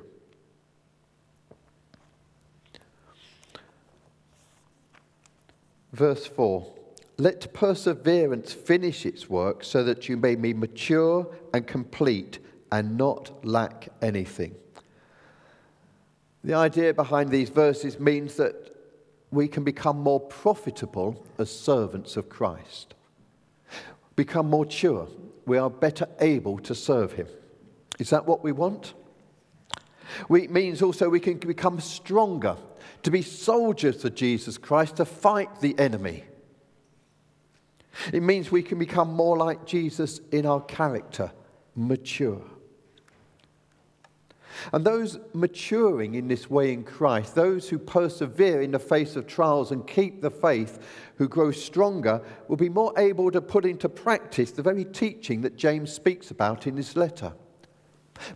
Verse 5.92 6.26
4 6.26 6.75
let 7.16 7.52
perseverance 7.52 8.52
finish 8.52 9.06
its 9.06 9.30
work 9.30 9.62
so 9.62 9.84
that 9.84 10.08
you 10.08 10.16
may 10.16 10.34
be 10.34 10.52
mature 10.52 11.32
and 11.52 11.64
complete 11.64 12.40
and 12.73 12.99
not 12.99 13.44
lack 13.46 13.88
anything. 14.02 14.56
The 16.44 16.52
idea 16.52 16.92
behind 16.92 17.30
these 17.30 17.48
verses 17.48 17.98
means 17.98 18.36
that 18.36 18.70
we 19.30 19.48
can 19.48 19.64
become 19.64 19.98
more 19.98 20.20
profitable 20.20 21.26
as 21.38 21.50
servants 21.50 22.18
of 22.18 22.28
Christ, 22.28 22.94
become 24.14 24.50
more 24.50 24.66
mature. 24.66 25.08
We 25.46 25.56
are 25.56 25.70
better 25.70 26.06
able 26.20 26.58
to 26.60 26.74
serve 26.74 27.14
Him. 27.14 27.26
Is 27.98 28.10
that 28.10 28.26
what 28.26 28.44
we 28.44 28.52
want? 28.52 28.92
It 30.30 30.50
means 30.50 30.82
also 30.82 31.08
we 31.08 31.18
can 31.18 31.38
become 31.38 31.80
stronger, 31.80 32.56
to 33.02 33.10
be 33.10 33.22
soldiers 33.22 34.04
of 34.04 34.14
Jesus 34.14 34.58
Christ, 34.58 34.96
to 34.96 35.06
fight 35.06 35.60
the 35.60 35.76
enemy. 35.78 36.24
It 38.12 38.22
means 38.22 38.50
we 38.52 38.62
can 38.62 38.78
become 38.78 39.14
more 39.14 39.36
like 39.36 39.64
Jesus 39.64 40.20
in 40.30 40.44
our 40.44 40.60
character, 40.60 41.32
mature. 41.74 42.42
And 44.73 44.84
those 44.84 45.18
maturing 45.32 46.14
in 46.14 46.28
this 46.28 46.49
way 46.49 46.73
in 46.73 46.84
Christ, 46.84 47.34
those 47.34 47.68
who 47.68 47.78
persevere 47.78 48.62
in 48.62 48.70
the 48.70 48.78
face 48.78 49.16
of 49.16 49.26
trials 49.26 49.73
and 49.73 49.87
keep 49.87 50.20
the 50.20 50.30
faith, 50.30 50.78
who 51.16 51.28
grow 51.28 51.50
stronger, 51.50 52.23
will 52.49 52.56
be 52.56 52.68
more 52.68 52.92
able 52.99 53.30
to 53.30 53.40
put 53.40 53.64
into 53.64 53.88
practice 53.88 54.50
the 54.50 54.62
very 54.62 54.84
teaching 54.84 55.40
that 55.42 55.56
James 55.56 55.92
speaks 55.92 56.30
about 56.30 56.66
in 56.66 56.76
his 56.76 56.96
letter. 56.96 57.32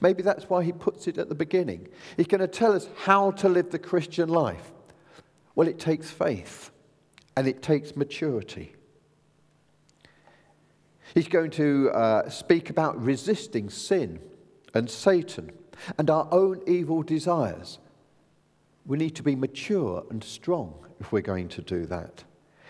Maybe 0.01 0.23
that's 0.23 0.51
why 0.51 0.65
he 0.65 0.73
puts 0.73 1.07
it 1.07 1.19
at 1.19 1.29
the 1.29 1.35
beginning. 1.35 1.89
He's 2.17 2.27
going 2.27 2.41
to 2.41 2.49
tell 2.49 2.73
us 2.73 2.89
how 2.97 3.31
to 3.33 3.49
live 3.49 3.71
the 3.71 3.79
Christian 3.79 4.29
life. 4.29 4.73
Well, 5.55 5.69
it 5.69 5.79
takes 5.79 6.11
faith 6.11 6.71
and 7.37 7.47
it 7.47 7.63
takes 7.63 7.97
maturity. 7.97 8.75
He's 11.15 11.29
going 11.29 11.51
to 11.53 11.91
uh, 11.91 12.29
speak 12.29 12.71
about 12.71 13.01
resisting 13.03 13.71
sin 13.71 14.21
and 14.75 14.91
Satan 14.91 15.53
and 15.99 16.11
our 16.11 16.29
own 16.31 16.61
evil 16.67 17.03
desires. 17.03 17.79
We 18.87 18.97
need 18.97 19.15
to 19.17 19.23
be 19.23 19.37
mature 19.37 20.05
and 20.11 20.23
strong 20.25 20.75
if 21.01 21.13
we're 21.13 21.21
going 21.21 21.49
to 21.49 21.63
do 21.63 21.87
that. 21.87 22.25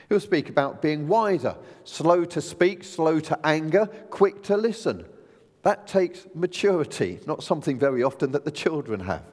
He'll 0.08 0.20
speak 0.20 0.48
about 0.48 0.80
being 0.80 1.06
wiser, 1.06 1.56
slow 1.84 2.24
to 2.26 2.40
speak, 2.40 2.82
slow 2.82 3.20
to 3.20 3.38
anger, 3.46 3.86
quick 4.10 4.42
to 4.44 4.56
listen. 4.56 5.04
That 5.62 5.86
takes 5.86 6.26
maturity, 6.34 7.20
not 7.26 7.42
something 7.42 7.78
very 7.78 8.02
often 8.02 8.32
that 8.32 8.44
the 8.44 8.50
children 8.50 9.00
have. 9.00 9.24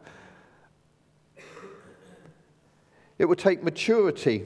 It 3.18 3.26
will 3.26 3.36
take 3.36 3.64
maturity 3.64 4.46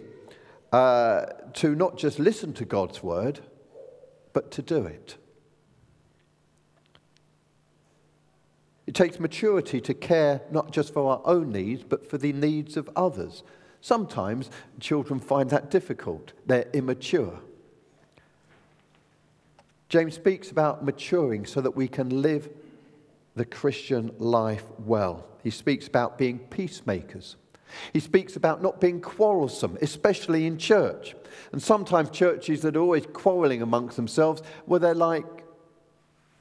uh, 0.71 1.25
to 1.53 1.73
not 1.73 1.97
just 1.97 2.19
listen 2.19 2.53
to 2.53 2.65
God's 2.65 3.01
word, 3.01 3.39
but 4.33 4.51
to 4.51 4.61
do 4.61 4.85
it. 4.85 5.17
It 8.89 8.95
takes 8.95 9.19
maturity 9.19 9.79
to 9.81 9.93
care 9.93 10.41
not 10.49 10.71
just 10.71 10.95
for 10.95 11.11
our 11.11 11.21
own 11.23 11.51
needs, 11.51 11.83
but 11.83 12.09
for 12.09 12.17
the 12.17 12.33
needs 12.33 12.75
of 12.75 12.89
others. 12.95 13.43
Sometimes 13.81 14.49
children 14.79 15.19
find 15.19 15.47
that 15.51 15.69
difficult, 15.69 16.33
they're 16.47 16.65
immature. 16.73 17.39
James 19.89 20.15
speaks 20.15 20.49
about 20.49 20.83
maturing 20.83 21.45
so 21.45 21.61
that 21.61 21.75
we 21.75 21.87
can 21.87 22.23
live 22.23 22.49
the 23.35 23.45
Christian 23.45 24.11
life 24.17 24.65
well. 24.79 25.23
He 25.43 25.51
speaks 25.51 25.87
about 25.87 26.17
being 26.17 26.39
peacemakers. 26.39 27.35
He 27.93 27.99
speaks 27.99 28.35
about 28.35 28.63
not 28.63 28.81
being 28.81 29.01
quarrelsome, 29.01 29.77
especially 29.83 30.47
in 30.47 30.57
church. 30.57 31.15
And 31.51 31.61
sometimes 31.61 32.09
churches 32.09 32.63
that 32.63 32.75
are 32.75 32.81
always 32.81 33.05
quarreling 33.13 33.61
amongst 33.61 33.97
themselves, 33.97 34.41
well, 34.65 34.79
they're 34.79 34.95
like 34.95 35.43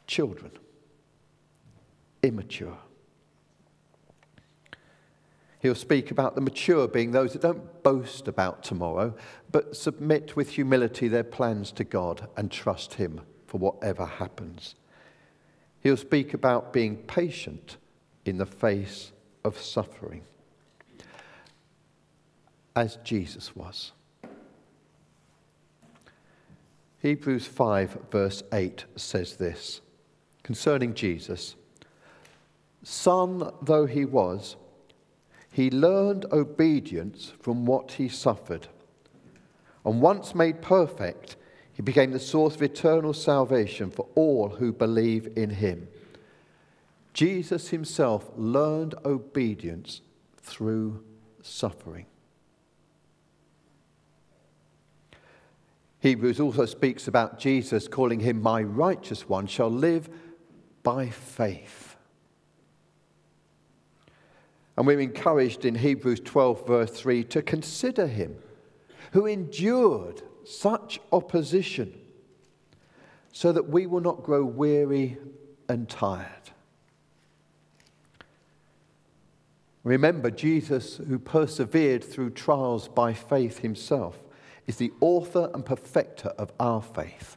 children 0.07 0.53
immature. 2.23 2.79
He'll 5.61 5.75
speak 5.75 6.11
about 6.11 6.35
the 6.35 6.41
mature 6.41 6.87
being 6.87 7.11
those 7.11 7.33
that 7.33 7.43
don't 7.43 7.83
boast 7.83 8.29
about 8.29 8.63
tomorrow, 8.63 9.15
but 9.51 9.77
submit 9.77 10.37
with 10.37 10.51
humility 10.51 11.09
their 11.09 11.25
plans 11.25 11.73
to 11.73 11.85
God 11.85 12.29
and 12.37 12.51
trust 12.51 12.95
Him 12.95 13.23
for 13.47 13.59
whatever 13.59 14.07
happens. 14.07 14.77
He'll 15.81 15.97
speak 15.97 16.33
about 16.33 16.73
being 16.73 16.97
patient 16.97 17.77
in 18.25 18.39
the 18.39 18.47
face 18.47 19.13
of 19.45 19.61
suffering, 19.61 20.23
as 22.77 22.97
Jesus 23.03 23.57
was. 23.57 23.93
Hebrews 27.01 27.47
5, 27.47 27.99
verse 28.11 28.43
8 28.53 28.85
says 28.97 29.37
this 29.37 29.81
concerning 30.43 30.95
Jesus. 30.95 31.57
Son 32.83 33.53
though 33.63 33.87
he 33.87 34.05
was, 34.05 34.57
he 35.53 35.71
learned 35.71 36.25
obedience 36.33 37.33
from 37.41 37.67
what 37.67 37.93
he 37.93 38.09
suffered. 38.09 38.69
And 39.85 40.01
once 40.01 40.35
made 40.35 40.63
perfect, 40.63 41.37
he 41.73 41.83
became 41.83 42.11
the 42.11 42.21
source 42.21 42.55
of 42.55 42.63
eternal 42.63 43.13
salvation 43.13 43.91
for 43.91 44.07
all 44.15 44.49
who 44.49 44.73
believe 44.73 45.33
in 45.37 45.51
him. 45.51 45.89
Jesus 47.15 47.69
himself 47.69 48.31
learned 48.37 48.95
obedience 49.05 50.03
through 50.43 51.03
suffering. 51.43 52.07
Hebrews 56.01 56.39
also 56.39 56.65
speaks 56.65 57.09
about 57.09 57.39
Jesus 57.39 57.89
calling 57.89 58.21
him 58.21 58.41
my 58.41 58.63
righteous 58.63 59.29
one 59.29 59.47
shall 59.47 59.71
live 59.71 60.09
by 60.83 61.09
faith. 61.09 61.88
And 64.79 64.87
we're 64.87 65.01
encouraged 65.01 65.65
in 65.65 65.75
Hebrews 65.75 66.21
12, 66.21 66.65
verse 66.65 66.93
3, 66.93 67.25
to 67.25 67.43
consider 67.43 68.07
him 68.07 68.37
who 69.11 69.27
endured 69.27 70.23
such 70.45 71.01
opposition 71.11 71.99
so 73.33 73.51
that 73.51 73.69
we 73.69 73.87
will 73.87 74.01
not 74.01 74.23
grow 74.23 74.45
weary 74.45 75.19
and 75.69 75.89
tired. 75.89 76.29
Remember, 79.83 80.31
Jesus, 80.31 80.99
who 80.99 81.19
persevered 81.19 82.05
through 82.05 82.31
trials 82.31 82.87
by 82.87 83.13
faith 83.15 83.59
himself, 83.59 84.23
is 84.69 84.77
the 84.77 84.93
author 85.01 85.51
and 85.55 85.67
perfecter 85.67 86.29
of 86.39 86.53
our 86.61 86.83
faith. 86.83 87.37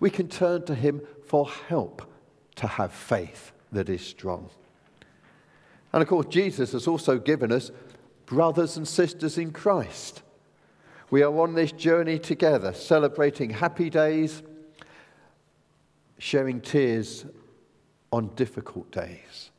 We 0.00 0.08
can 0.08 0.28
turn 0.28 0.64
to 0.64 0.74
him 0.74 1.02
for 1.26 1.46
help 1.68 2.10
to 2.54 2.66
have 2.66 2.94
faith 2.94 3.52
that 3.70 3.90
is 3.90 4.00
strong. 4.00 4.48
And 5.94 6.02
of 6.02 6.08
course, 6.08 6.26
Jesus 6.26 6.72
has 6.72 6.88
also 6.88 7.18
given 7.18 7.52
us 7.52 7.70
brothers 8.26 8.76
and 8.76 8.86
sisters 8.86 9.38
in 9.38 9.52
Christ. 9.52 10.22
We 11.08 11.22
are 11.22 11.32
on 11.38 11.54
this 11.54 11.70
journey 11.70 12.18
together, 12.18 12.72
celebrating 12.72 13.50
happy 13.50 13.90
days, 13.90 14.42
sharing 16.18 16.60
tears 16.60 17.24
on 18.12 18.34
difficult 18.34 18.90
days, 18.90 19.52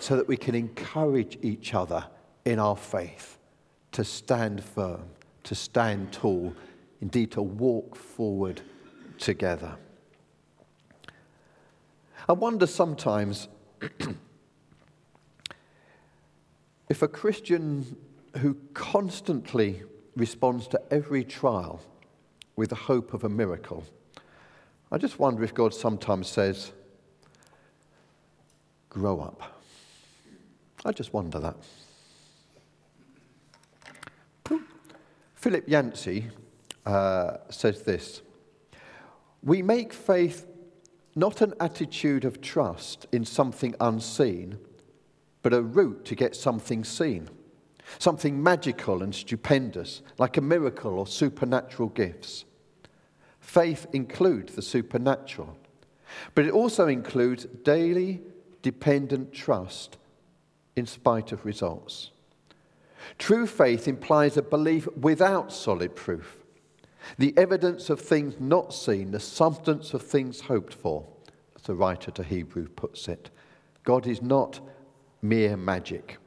so 0.00 0.16
that 0.16 0.28
we 0.28 0.36
can 0.36 0.54
encourage 0.54 1.38
each 1.40 1.72
other 1.72 2.04
in 2.44 2.58
our 2.58 2.76
faith 2.76 3.38
to 3.92 4.04
stand 4.04 4.62
firm, 4.62 5.04
to 5.44 5.54
stand 5.54 6.12
tall, 6.12 6.54
indeed 7.00 7.30
to 7.30 7.40
walk 7.40 7.96
forward 7.96 8.60
together. 9.16 9.76
I 12.28 12.34
wonder 12.34 12.66
sometimes 12.66 13.48
If 16.90 17.02
a 17.02 17.08
Christian 17.08 17.96
who 18.38 18.56
constantly 18.74 19.84
responds 20.16 20.66
to 20.68 20.82
every 20.90 21.22
trial 21.22 21.80
with 22.56 22.70
the 22.70 22.74
hope 22.74 23.14
of 23.14 23.22
a 23.22 23.28
miracle, 23.28 23.84
I 24.90 24.98
just 24.98 25.20
wonder 25.20 25.44
if 25.44 25.54
God 25.54 25.72
sometimes 25.72 26.26
says, 26.26 26.72
Grow 28.88 29.20
up. 29.20 29.40
I 30.84 30.90
just 30.90 31.12
wonder 31.12 31.38
that. 31.38 31.56
Philip 35.36 35.68
Yancey 35.68 36.26
uh, 36.84 37.36
says 37.50 37.82
this 37.82 38.20
We 39.44 39.62
make 39.62 39.92
faith 39.92 40.44
not 41.14 41.40
an 41.40 41.54
attitude 41.60 42.24
of 42.24 42.40
trust 42.40 43.06
in 43.12 43.24
something 43.24 43.76
unseen 43.80 44.58
but 45.42 45.54
a 45.54 45.62
route 45.62 46.04
to 46.04 46.14
get 46.14 46.36
something 46.36 46.84
seen, 46.84 47.28
something 47.98 48.42
magical 48.42 49.02
and 49.02 49.14
stupendous, 49.14 50.02
like 50.18 50.36
a 50.36 50.40
miracle 50.40 50.98
or 50.98 51.06
supernatural 51.06 51.88
gifts. 51.88 52.44
Faith 53.40 53.86
includes 53.92 54.54
the 54.54 54.62
supernatural, 54.62 55.56
but 56.34 56.44
it 56.44 56.52
also 56.52 56.88
includes 56.88 57.46
daily 57.64 58.20
dependent 58.62 59.32
trust 59.32 59.96
in 60.76 60.86
spite 60.86 61.32
of 61.32 61.44
results. 61.44 62.10
True 63.18 63.46
faith 63.46 63.88
implies 63.88 64.36
a 64.36 64.42
belief 64.42 64.86
without 64.96 65.52
solid 65.52 65.96
proof. 65.96 66.36
the 67.18 67.34
evidence 67.36 67.90
of 67.90 68.00
things 68.00 68.38
not 68.38 68.72
seen, 68.74 69.10
the 69.10 69.20
substance 69.20 69.94
of 69.94 70.02
things 70.02 70.42
hoped 70.42 70.74
for, 70.74 71.06
as 71.56 71.62
the 71.62 71.74
writer 71.74 72.10
to 72.12 72.22
Hebrew 72.22 72.68
puts 72.68 73.08
it. 73.08 73.30
God 73.84 74.06
is 74.06 74.22
not 74.22 74.60
mere 75.22 75.56
magic. 75.56 76.18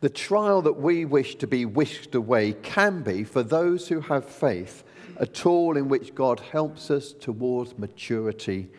The 0.00 0.08
trial 0.08 0.62
that 0.62 0.80
we 0.80 1.04
wish 1.04 1.36
to 1.36 1.46
be 1.46 1.66
whisked 1.66 2.14
away 2.14 2.54
can 2.54 3.02
be, 3.02 3.24
for 3.24 3.42
those 3.42 3.88
who 3.88 4.00
have 4.00 4.24
faith, 4.24 4.82
a 5.16 5.26
tool 5.26 5.76
in 5.76 5.88
which 5.88 6.14
God 6.14 6.40
helps 6.40 6.90
us 6.90 7.12
towards 7.12 7.78
maturity 7.78 8.70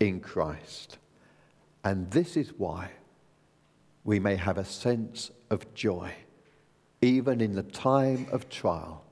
in 0.00 0.20
Christ. 0.20 0.98
And 1.84 2.10
this 2.10 2.36
is 2.36 2.52
why 2.58 2.90
we 4.04 4.20
may 4.20 4.36
have 4.36 4.58
a 4.58 4.64
sense 4.64 5.30
of 5.48 5.72
joy, 5.74 6.12
even 7.00 7.40
in 7.40 7.54
the 7.54 7.62
time 7.62 8.26
of 8.30 8.50
trial, 8.50 9.04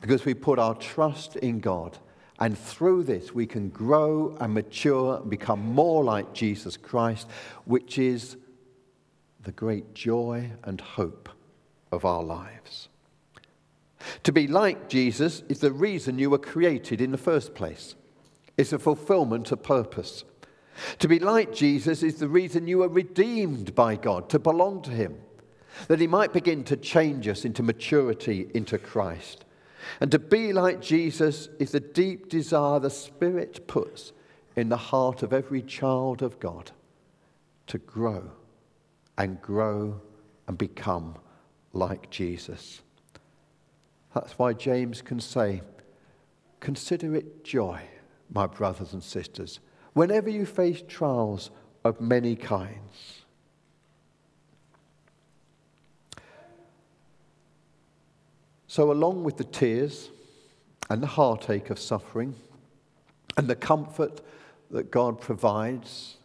because 0.00 0.24
we 0.24 0.34
put 0.34 0.58
our 0.58 0.74
trust 0.76 1.36
in 1.36 1.58
God. 1.58 1.98
And 2.40 2.56
through 2.56 3.04
this, 3.04 3.34
we 3.34 3.46
can 3.46 3.68
grow 3.68 4.36
and 4.40 4.54
mature 4.54 5.16
and 5.16 5.30
become 5.30 5.60
more 5.60 6.04
like 6.04 6.32
Jesus 6.34 6.76
Christ, 6.76 7.28
which 7.64 7.98
is 7.98 8.36
the 9.42 9.52
great 9.52 9.94
joy 9.94 10.52
and 10.62 10.80
hope 10.80 11.28
of 11.90 12.04
our 12.04 12.22
lives. 12.22 12.88
To 14.22 14.32
be 14.32 14.46
like 14.46 14.88
Jesus 14.88 15.42
is 15.48 15.60
the 15.60 15.72
reason 15.72 16.18
you 16.18 16.30
were 16.30 16.38
created 16.38 17.00
in 17.00 17.10
the 17.10 17.18
first 17.18 17.54
place. 17.54 17.96
It's 18.56 18.72
a 18.72 18.78
fulfillment 18.78 19.50
of 19.50 19.62
purpose. 19.62 20.24
To 21.00 21.08
be 21.08 21.18
like 21.18 21.52
Jesus 21.52 22.02
is 22.02 22.16
the 22.16 22.28
reason 22.28 22.68
you 22.68 22.78
were 22.78 22.88
redeemed 22.88 23.74
by 23.74 23.96
God, 23.96 24.28
to 24.30 24.38
belong 24.38 24.82
to 24.82 24.90
Him, 24.90 25.16
that 25.88 26.00
He 26.00 26.06
might 26.06 26.32
begin 26.32 26.62
to 26.64 26.76
change 26.76 27.26
us 27.26 27.44
into 27.44 27.62
maturity 27.62 28.48
into 28.54 28.78
Christ. 28.78 29.44
And 30.00 30.10
to 30.12 30.18
be 30.18 30.52
like 30.52 30.80
Jesus 30.80 31.48
is 31.58 31.72
the 31.72 31.80
deep 31.80 32.28
desire 32.28 32.78
the 32.80 32.90
Spirit 32.90 33.66
puts 33.66 34.12
in 34.56 34.68
the 34.68 34.76
heart 34.76 35.22
of 35.22 35.32
every 35.32 35.62
child 35.62 36.22
of 36.22 36.40
God 36.40 36.72
to 37.68 37.78
grow 37.78 38.30
and 39.16 39.40
grow 39.40 40.00
and 40.46 40.58
become 40.58 41.16
like 41.72 42.10
Jesus. 42.10 42.82
That's 44.14 44.38
why 44.38 44.52
James 44.54 45.02
can 45.02 45.20
say, 45.20 45.62
Consider 46.60 47.14
it 47.14 47.44
joy, 47.44 47.80
my 48.32 48.46
brothers 48.46 48.92
and 48.92 49.02
sisters, 49.02 49.60
whenever 49.92 50.28
you 50.28 50.44
face 50.44 50.82
trials 50.88 51.50
of 51.84 52.00
many 52.00 52.34
kinds. 52.34 53.17
So, 58.70 58.92
along 58.92 59.24
with 59.24 59.38
the 59.38 59.44
tears 59.44 60.10
and 60.90 61.02
the 61.02 61.06
heartache 61.06 61.70
of 61.70 61.78
suffering 61.78 62.34
and 63.38 63.48
the 63.48 63.56
comfort 63.56 64.20
that 64.70 64.90
God 64.90 65.20
provides 65.20 66.18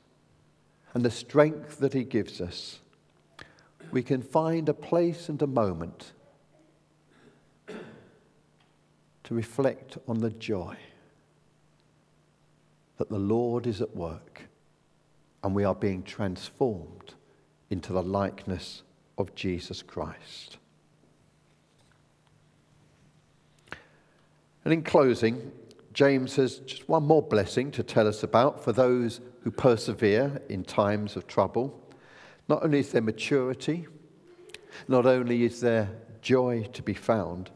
and 0.94 1.06
the 1.06 1.10
strength 1.10 1.80
that 1.80 1.94
He 1.94 2.04
gives 2.04 2.42
us, 2.42 2.80
we 3.92 4.04
can 4.04 4.22
find 4.22 4.68
a 4.68 4.74
place 4.74 5.30
and 5.30 5.42
a 5.42 5.48
moment 5.48 6.12
to 9.24 9.34
reflect 9.34 9.98
on 10.06 10.20
the 10.20 10.32
joy 10.32 10.76
that 12.98 13.10
the 13.10 13.18
Lord 13.18 13.68
is 13.68 13.82
at 13.82 13.96
work 13.96 14.42
and 15.44 15.56
we 15.56 15.64
are 15.64 15.76
being 15.76 16.04
transformed 16.04 17.14
into 17.70 17.94
the 17.94 18.04
likeness 18.04 18.84
of 19.18 19.34
Jesus 19.34 19.82
Christ. 19.82 20.58
And 24.64 24.74
in 24.74 24.84
closing, 24.84 25.52
James 25.94 26.36
has 26.38 26.60
just 26.60 26.88
one 26.90 27.04
more 27.04 27.22
blessing 27.22 27.72
to 27.72 27.84
tell 27.84 28.08
us 28.08 28.24
about 28.24 28.64
for 28.64 28.72
those 28.72 29.22
who 29.42 29.52
persevere 29.52 30.42
in 30.50 30.64
times 30.64 31.16
of 31.16 31.28
trouble. 31.28 31.80
Not 32.48 32.64
only 32.64 32.80
is 32.80 32.92
there 32.92 33.02
maturity, 33.02 33.88
not 34.88 35.06
only 35.06 35.44
is 35.44 35.62
there 35.62 35.90
joy 36.22 36.64
to 36.74 36.82
be 36.82 36.94
found, 36.94 37.52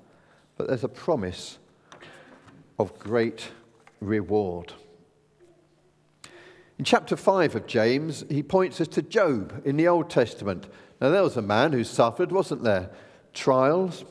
but 0.58 0.68
there's 0.68 0.84
a 0.84 0.90
promise 0.90 1.58
of 2.78 2.98
great 3.00 3.52
reward. 4.02 4.74
In 6.78 6.86
chapter 6.86 7.16
5 7.16 7.56
of 7.56 7.66
James, 7.66 8.24
he 8.30 8.44
points 8.44 8.80
us 8.80 8.88
to 8.90 9.02
Job 9.02 9.64
in 9.66 9.78
the 9.78 9.88
Old 9.88 10.12
Testament. 10.12 10.68
Now, 11.02 11.10
there 11.10 11.24
was 11.24 11.38
a 11.38 11.42
man 11.42 11.74
who 11.74 11.84
suffered, 11.84 12.32
wasn't 12.32 12.64
there? 12.64 12.92
Trials. 13.34 14.06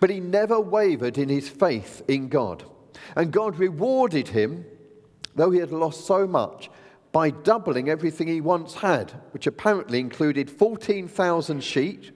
But 0.00 0.10
he 0.10 0.20
never 0.20 0.60
wavered 0.60 1.18
in 1.18 1.28
his 1.28 1.48
faith 1.48 2.02
in 2.08 2.28
God. 2.28 2.64
And 3.16 3.32
God 3.32 3.58
rewarded 3.58 4.28
him, 4.28 4.64
though 5.34 5.50
he 5.50 5.60
had 5.60 5.72
lost 5.72 6.06
so 6.06 6.26
much, 6.26 6.70
by 7.12 7.30
doubling 7.30 7.88
everything 7.88 8.26
he 8.26 8.40
once 8.40 8.74
had, 8.74 9.12
which 9.30 9.46
apparently 9.46 10.00
included 10.00 10.50
14,000 10.50 11.62
sheep, 11.62 12.10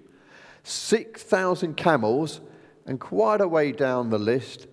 6,000 0.65 1.77
camels, 1.77 2.41
and 2.85 2.99
quite 2.99 3.41
a 3.41 3.47
way 3.49 3.71
down 3.71 4.11
the 4.11 4.19
list, 4.19 4.67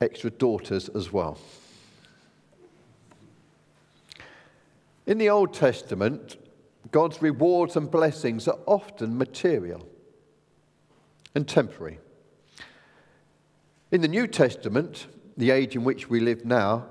extra 0.00 0.30
daughters 0.30 0.88
as 0.90 1.12
well. 1.12 1.38
In 5.06 5.18
the 5.18 5.28
Old 5.28 5.52
Testament, 5.52 6.36
God's 6.90 7.20
rewards 7.20 7.76
and 7.76 7.90
blessings 7.90 8.46
are 8.46 8.58
often 8.66 9.18
material 9.18 9.86
and 11.34 11.48
temporary. 11.48 11.98
In 13.94 14.00
the 14.00 14.08
New 14.08 14.26
Testament, 14.26 15.06
the 15.36 15.52
age 15.52 15.76
in 15.76 15.84
which 15.84 16.10
we 16.10 16.18
live 16.18 16.44
now, 16.44 16.84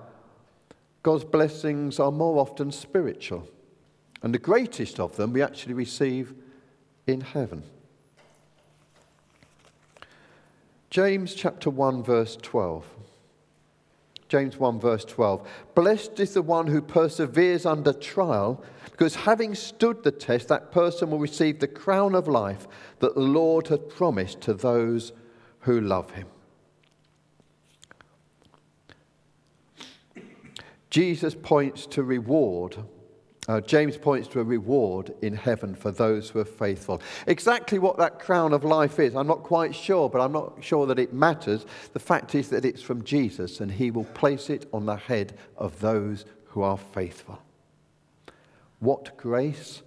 God's 1.03 1.25
blessings 1.25 1.99
are 1.99 2.13
more 2.13 2.39
often 2.39 2.71
spiritual. 2.71 3.45
And 4.21 4.33
the 4.33 4.39
greatest 4.39 5.01
of 5.01 5.17
them 5.17 5.33
we 5.33 5.41
actually 5.41 5.73
receive 5.73 6.33
in 7.05 7.19
heaven. 7.19 7.63
James 10.89 11.35
chapter 11.35 11.69
1, 11.69 12.03
verse 12.03 12.37
12. 12.41 12.85
James 14.29 14.55
1, 14.57 14.79
verse 14.79 15.03
12. 15.03 15.45
Blessed 15.75 16.21
is 16.21 16.33
the 16.35 16.41
one 16.41 16.67
who 16.67 16.81
perseveres 16.81 17.65
under 17.65 17.91
trial, 17.91 18.63
because 18.91 19.15
having 19.15 19.55
stood 19.55 20.03
the 20.03 20.11
test, 20.11 20.47
that 20.47 20.71
person 20.71 21.11
will 21.11 21.19
receive 21.19 21.59
the 21.59 21.67
crown 21.67 22.15
of 22.15 22.29
life 22.29 22.65
that 22.99 23.13
the 23.13 23.19
Lord 23.19 23.67
hath 23.67 23.89
promised 23.89 24.39
to 24.39 24.53
those 24.53 25.11
who 25.59 25.81
love 25.81 26.11
him. 26.11 26.27
Jesus 30.93 31.33
points 31.33 31.87
to 31.87 32.03
reward. 32.03 32.77
Uh, 33.47 33.59
James 33.61 33.97
points 33.97 34.27
to 34.27 34.39
a 34.39 34.43
reward 34.43 35.11
in 35.23 35.35
heaven 35.35 35.73
for 35.73 35.89
those 35.89 36.29
who 36.29 36.37
are 36.37 36.45
faithful. 36.45 37.01
Exactly 37.25 37.79
what 37.79 37.97
that 37.97 38.19
crown 38.19 38.53
of 38.53 38.63
life 38.63 38.99
is, 38.99 39.15
I'm 39.15 39.25
not 39.25 39.41
quite 39.41 39.73
sure, 39.73 40.07
but 40.07 40.21
I'm 40.21 40.31
not 40.31 40.63
sure 40.63 40.85
that 40.85 40.99
it 40.99 41.11
matters. 41.11 41.65
The 41.93 41.99
fact 41.99 42.35
is 42.35 42.49
that 42.49 42.63
it's 42.63 42.83
from 42.83 43.03
Jesus, 43.03 43.59
and 43.59 43.71
he 43.71 43.89
will 43.89 44.03
place 44.03 44.51
it 44.51 44.69
on 44.71 44.85
the 44.85 44.95
head 44.95 45.35
of 45.57 45.79
those 45.79 46.25
who 46.45 46.61
are 46.61 46.77
faithful. 46.77 47.41
What 48.77 49.17
grace, 49.17 49.81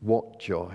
what 0.00 0.38
joy. 0.38 0.72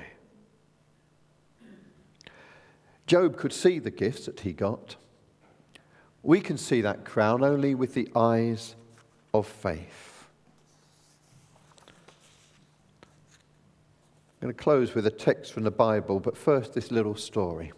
Job 3.07 3.37
could 3.37 3.53
see 3.53 3.79
the 3.79 3.91
gifts 3.91 4.25
that 4.25 4.41
he 4.41 4.51
got. 4.51 4.97
We 6.21 6.41
can 6.41 6.57
see 6.57 6.81
that 6.81 7.05
crown 7.05 7.45
only 7.45 7.73
with 7.75 7.93
the 7.93 8.09
eyes 8.13 8.75
of 9.33 9.47
faith. 9.47 10.27
I'm 14.41 14.47
going 14.47 14.53
to 14.53 14.61
close 14.61 14.93
with 14.93 15.07
a 15.07 15.11
text 15.11 15.53
from 15.53 15.63
the 15.63 15.71
Bible, 15.71 16.19
but 16.19 16.37
first, 16.37 16.73
this 16.73 16.91
little 16.91 17.15
story. 17.15 17.71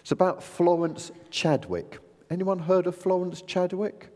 It's 0.00 0.12
about 0.12 0.42
Florence 0.42 1.10
Chadwick. 1.30 1.98
Anyone 2.30 2.58
heard 2.58 2.86
of 2.86 2.94
Florence 2.94 3.42
Chadwick? 3.42 4.10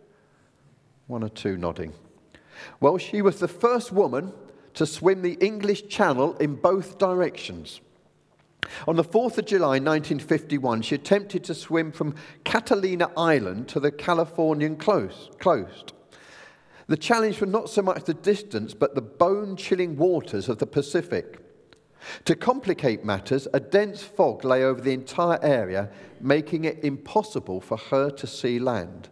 One 1.07 1.23
or 1.23 1.29
two 1.29 1.57
nodding. 1.57 1.95
Well, 2.81 2.99
she 2.99 3.23
was 3.23 3.41
the 3.41 3.49
first 3.49 3.91
woman 3.91 4.33
to 4.75 4.87
swim 4.87 5.23
the 5.23 5.39
English 5.41 5.89
Channel 5.89 6.37
in 6.37 6.57
both 6.57 6.99
directions. 6.99 7.81
On 8.89 8.97
the 8.97 9.05
4th 9.05 9.39
of 9.39 9.47
July 9.47 9.79
1951, 9.79 10.83
she 10.83 10.95
attempted 10.95 11.45
to 11.45 11.55
swim 11.55 11.93
from 11.93 12.15
Catalina 12.45 13.11
Island 13.17 13.69
to 13.69 13.81
the 13.81 13.93
Californian 13.93 14.77
coast. 14.77 15.93
The 16.87 16.97
challenge 16.97 17.41
was 17.41 17.51
not 17.51 17.71
so 17.71 17.83
much 17.83 18.05
the 18.05 18.15
distance, 18.15 18.75
but 18.75 18.95
the 18.95 19.03
bone 19.03 19.57
chilling 19.57 19.97
waters 19.97 20.49
of 20.49 20.59
the 20.59 20.67
Pacific. 20.67 21.41
To 22.27 22.37
complicate 22.37 23.05
matters, 23.05 23.49
a 23.55 23.61
dense 23.61 24.03
fog 24.03 24.45
lay 24.45 24.63
over 24.63 24.81
the 24.81 24.93
entire 24.93 25.43
area, 25.43 25.91
making 26.21 26.65
it 26.65 26.85
impossible 26.85 27.61
for 27.61 27.79
her 27.79 28.11
to 28.11 28.27
see 28.27 28.59
land. 28.59 29.09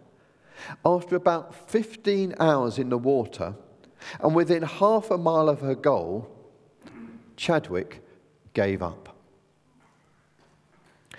After 0.85 1.17
about 1.17 1.71
15 1.71 2.35
hours 2.39 2.79
in 2.79 2.91
the 2.91 2.99
water, 2.99 3.55
and 4.21 4.35
within 4.35 4.63
half 4.63 5.11
a 5.11 5.19
mile 5.19 5.49
of 5.49 5.61
her 5.61 5.75
goal, 5.75 6.31
Chadwick 7.37 8.05
gave 8.53 8.83
up. 8.83 9.17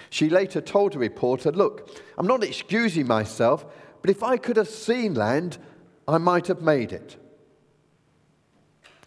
She 0.10 0.30
later 0.30 0.62
told 0.62 0.96
a 0.96 1.00
reporter, 1.00 1.52
Look, 1.52 1.90
I'm 2.18 2.28
not 2.28 2.44
excusing 2.44 3.08
myself, 3.08 3.66
but 4.02 4.12
if 4.12 4.22
I 4.22 4.38
could 4.38 4.58
have 4.58 4.70
seen 4.70 5.16
land, 5.16 5.58
I 6.08 6.18
might 6.18 6.48
have 6.48 6.62
made 6.62 6.92
it. 6.92 7.18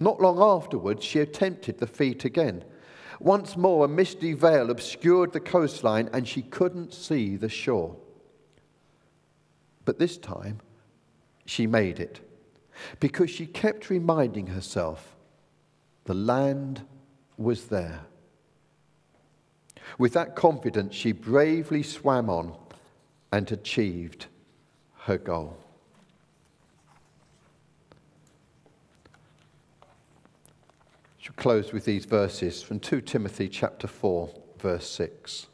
Not 0.00 0.20
long 0.20 0.40
afterwards, 0.40 1.04
she 1.04 1.20
attempted 1.20 1.78
the 1.78 1.86
feat 1.86 2.24
again. 2.24 2.64
Once 3.18 3.56
more, 3.56 3.84
a 3.84 3.88
misty 3.88 4.34
veil 4.34 4.70
obscured 4.70 5.32
the 5.32 5.40
coastline 5.40 6.10
and 6.12 6.28
she 6.28 6.42
couldn't 6.42 6.92
see 6.92 7.36
the 7.36 7.48
shore. 7.48 7.96
But 9.84 9.98
this 9.98 10.18
time, 10.18 10.60
she 11.46 11.66
made 11.66 11.98
it 11.98 12.20
because 13.00 13.30
she 13.30 13.46
kept 13.46 13.88
reminding 13.88 14.48
herself 14.48 15.16
the 16.04 16.14
land 16.14 16.82
was 17.38 17.66
there. 17.66 18.00
With 19.98 20.12
that 20.12 20.36
confidence, 20.36 20.94
she 20.94 21.12
bravely 21.12 21.82
swam 21.82 22.28
on 22.28 22.54
and 23.32 23.50
achieved 23.50 24.26
her 25.02 25.16
goal. 25.16 25.56
She'll 31.26 31.34
close 31.34 31.72
with 31.72 31.84
these 31.84 32.04
verses 32.04 32.62
from 32.62 32.78
2 32.78 33.00
Timothy 33.00 33.48
chapter 33.48 33.88
4, 33.88 34.30
verse 34.60 34.88
6. 34.88 35.48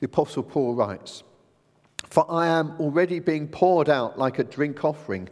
The 0.00 0.06
Apostle 0.06 0.42
Paul 0.42 0.74
writes, 0.74 1.22
For 2.10 2.28
I 2.28 2.48
am 2.48 2.72
already 2.80 3.20
being 3.20 3.46
poured 3.46 3.88
out 3.88 4.18
like 4.18 4.40
a 4.40 4.42
drink 4.42 4.84
offering, 4.84 5.28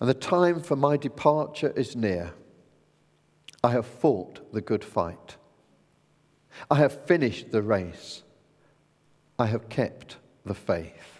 and 0.00 0.08
the 0.08 0.14
time 0.14 0.62
for 0.62 0.74
my 0.74 0.96
departure 0.96 1.74
is 1.76 1.94
near. 1.94 2.32
I 3.62 3.72
have 3.72 3.84
fought 3.84 4.50
the 4.54 4.62
good 4.62 4.84
fight. 4.84 5.36
I 6.70 6.76
have 6.76 7.04
finished 7.04 7.52
the 7.52 7.60
race. 7.60 8.22
I 9.38 9.48
have 9.48 9.68
kept 9.68 10.16
the 10.46 10.54
faith. 10.54 11.13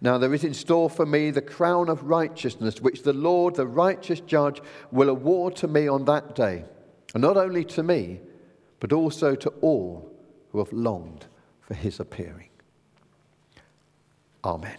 Now 0.00 0.18
there 0.18 0.34
is 0.34 0.44
in 0.44 0.54
store 0.54 0.90
for 0.90 1.06
me 1.06 1.30
the 1.30 1.42
crown 1.42 1.88
of 1.88 2.04
righteousness, 2.04 2.80
which 2.80 3.02
the 3.02 3.12
Lord, 3.12 3.54
the 3.54 3.66
righteous 3.66 4.20
judge, 4.20 4.60
will 4.90 5.08
award 5.08 5.56
to 5.56 5.68
me 5.68 5.88
on 5.88 6.04
that 6.06 6.34
day. 6.34 6.64
And 7.14 7.22
not 7.22 7.36
only 7.36 7.64
to 7.64 7.82
me, 7.82 8.20
but 8.80 8.92
also 8.92 9.34
to 9.34 9.48
all 9.60 10.12
who 10.50 10.58
have 10.58 10.72
longed 10.72 11.26
for 11.60 11.74
his 11.74 12.00
appearing. 12.00 12.50
Amen. 14.44 14.76